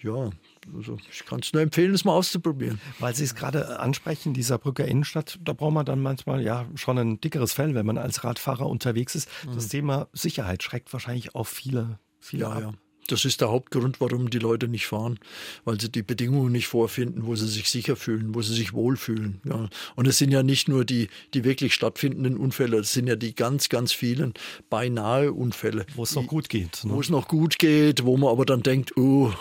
[0.02, 0.30] ja,
[0.74, 2.80] also ich kann es nur empfehlen, es mal auszuprobieren.
[2.98, 6.98] Weil Sie es gerade ansprechen, dieser Brücker Innenstadt, da braucht man dann manchmal ja schon
[6.98, 9.28] ein dickeres Fell, wenn man als Radfahrer unterwegs ist.
[9.46, 9.54] Mhm.
[9.54, 12.60] Das Thema Sicherheit schreckt wahrscheinlich auch viele, viele ja, ab.
[12.60, 12.72] Ja.
[13.08, 15.18] Das ist der Hauptgrund, warum die Leute nicht fahren,
[15.64, 19.40] weil sie die Bedingungen nicht vorfinden, wo sie sich sicher fühlen, wo sie sich wohlfühlen.
[19.44, 19.68] Ja.
[19.94, 23.34] Und es sind ja nicht nur die, die wirklich stattfindenden Unfälle, es sind ja die
[23.34, 24.32] ganz, ganz vielen
[24.70, 25.84] beinahe Unfälle.
[25.94, 26.82] Wo es noch gut geht.
[26.84, 26.92] Ne?
[26.92, 29.32] Wo es noch gut geht, wo man aber dann denkt, oh,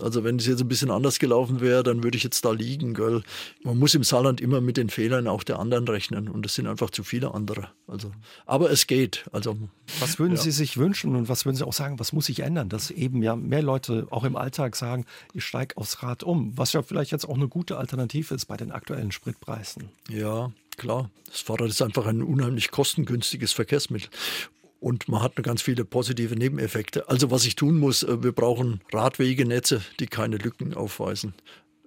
[0.00, 2.94] Also wenn es jetzt ein bisschen anders gelaufen wäre, dann würde ich jetzt da liegen.
[2.94, 3.22] Gell?
[3.62, 6.66] Man muss im Saarland immer mit den Fehlern auch der anderen rechnen und es sind
[6.66, 7.68] einfach zu viele andere.
[7.86, 8.12] Also,
[8.46, 9.24] aber es geht.
[9.32, 9.56] Also,
[9.98, 10.40] was würden ja.
[10.40, 13.22] Sie sich wünschen und was würden Sie auch sagen, was muss sich ändern, dass eben
[13.22, 17.12] ja mehr Leute auch im Alltag sagen, ich steige aufs Rad um, was ja vielleicht
[17.12, 19.88] jetzt auch eine gute Alternative ist bei den aktuellen Spritpreisen.
[20.08, 21.10] Ja, klar.
[21.26, 24.10] Das Fahrrad ist einfach ein unheimlich kostengünstiges Verkehrsmittel
[24.80, 27.08] und man hat ganz viele positive Nebeneffekte.
[27.08, 31.34] Also was ich tun muss, äh, wir brauchen Radwegenetze, die keine Lücken aufweisen.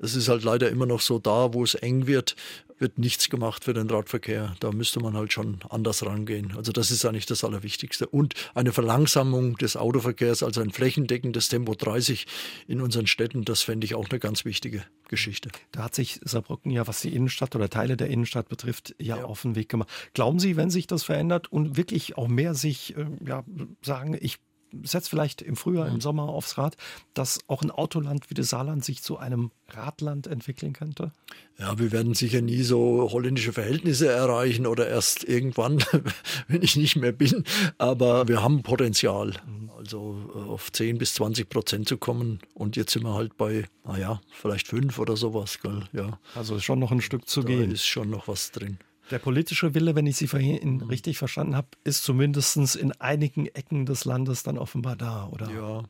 [0.04, 2.36] Es ist halt leider immer noch so da, wo es eng wird,
[2.78, 4.56] wird nichts gemacht für den Radverkehr.
[4.60, 6.54] Da müsste man halt schon anders rangehen.
[6.58, 8.08] Also das ist eigentlich das Allerwichtigste.
[8.08, 12.28] Und eine Verlangsamung des Autoverkehrs, also ein flächendeckendes Tempo 30
[12.68, 15.50] in unseren Städten, das fände ich auch eine ganz wichtige Geschichte.
[15.72, 19.24] Da hat sich Saarbrücken ja, was die Innenstadt oder Teile der Innenstadt betrifft, ja, ja.
[19.24, 19.90] auf den Weg gemacht.
[20.14, 23.46] Glauben Sie, wenn sich das verändert und wirklich auch mehr sich äh, ja,
[23.82, 24.40] sagen, ich
[24.84, 26.78] setzt vielleicht im Frühjahr, im Sommer aufs Rad,
[27.14, 31.12] dass auch ein Autoland wie das Saarland sich zu einem Radland entwickeln könnte?
[31.58, 35.84] Ja, wir werden sicher nie so holländische Verhältnisse erreichen oder erst irgendwann,
[36.48, 37.44] wenn ich nicht mehr bin.
[37.78, 39.70] Aber wir haben Potenzial, mhm.
[39.78, 42.40] also äh, auf 10 bis 20 Prozent zu kommen.
[42.54, 45.60] Und jetzt sind wir halt bei, naja, vielleicht fünf oder sowas.
[45.62, 45.84] Gell?
[45.94, 46.20] Ja.
[46.36, 47.72] Also ist schon noch ein Stück zu da gehen.
[47.72, 48.78] ist schon noch was drin.
[49.12, 50.84] Der politische Wille, wenn ich Sie vorhin mhm.
[50.84, 55.52] richtig verstanden habe, ist zumindest in einigen Ecken des Landes dann offenbar da, oder?
[55.52, 55.84] Ja,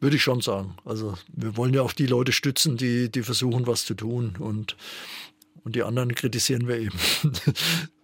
[0.00, 0.76] würde ich schon sagen.
[0.84, 4.34] Also wir wollen ja auch die Leute stützen, die, die versuchen, was zu tun.
[4.38, 4.76] Und,
[5.62, 6.98] und die anderen kritisieren wir eben.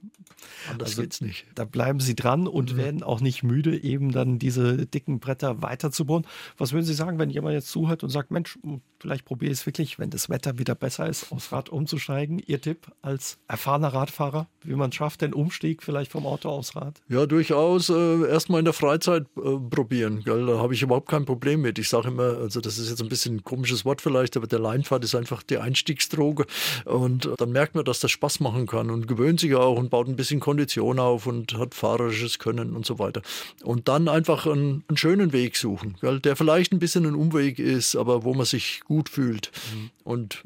[0.71, 1.47] Anders also, geht's nicht.
[1.55, 2.77] Da bleiben Sie dran und mhm.
[2.79, 6.27] werden auch nicht müde, eben dann diese dicken Bretter weiterzubauen.
[6.59, 8.59] Was würden Sie sagen, wenn jemand jetzt zuhört und sagt, Mensch,
[8.99, 12.43] vielleicht probiere ich es wirklich, wenn das Wetter wieder besser ist, aufs Rad umzusteigen?
[12.45, 17.01] Ihr Tipp als erfahrener Radfahrer, wie man schafft, den Umstieg vielleicht vom Auto aufs Rad?
[17.09, 20.23] Ja, durchaus äh, erstmal in der Freizeit äh, probieren.
[20.25, 20.47] Gell?
[20.47, 21.79] Da habe ich überhaupt kein Problem mit.
[21.79, 24.59] Ich sage immer, also das ist jetzt ein bisschen ein komisches Wort vielleicht, aber der
[24.59, 26.47] Leinfahrt ist einfach die Einstiegsdroge.
[26.85, 30.09] Und dann merkt man, dass das Spaß machen kann und gewöhnt sich auch und baut
[30.09, 33.21] ein bisschen Kondition Kondition auf und hat fahrerisches Können und so weiter.
[33.63, 37.59] Und dann einfach einen, einen schönen Weg suchen, gell, der vielleicht ein bisschen ein Umweg
[37.59, 39.53] ist, aber wo man sich gut fühlt.
[39.75, 39.91] Mhm.
[40.03, 40.43] Und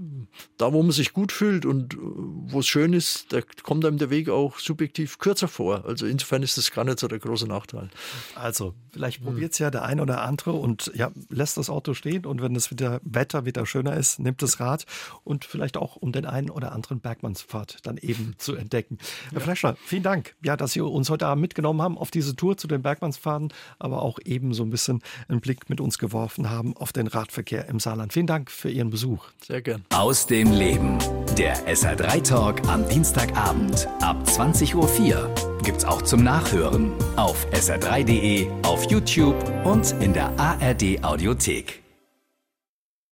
[0.56, 3.98] da, wo man sich gut fühlt und äh, wo es schön ist, da kommt einem
[3.98, 5.84] der Weg auch subjektiv kürzer vor.
[5.84, 7.90] Also insofern ist das gar nicht so der große Nachteil.
[8.34, 12.26] Also, vielleicht probiert es ja der ein oder andere und ja, lässt das Auto stehen
[12.26, 14.86] und wenn das wieder Wetter wieder schöner ist, nimmt das Rad
[15.24, 18.98] und vielleicht auch um den einen oder anderen Bergmannspfad dann eben zu entdecken.
[19.30, 19.44] Herr ja.
[19.44, 22.56] Fleschner, vielen vielen Dank, ja, dass Sie uns heute Abend mitgenommen haben auf diese Tour
[22.56, 26.74] zu den Bergmannspfaden, aber auch eben so ein bisschen einen Blick mit uns geworfen haben
[26.76, 28.12] auf den Radverkehr im Saarland.
[28.12, 29.26] Vielen Dank für Ihren Besuch.
[29.44, 29.84] Sehr gern.
[29.90, 30.98] Aus dem Leben.
[31.36, 38.90] Der SR3 Talk am Dienstagabend ab 20.04 Uhr gibt's auch zum Nachhören auf sr3.de, auf
[38.90, 41.79] YouTube und in der ARD Audiothek.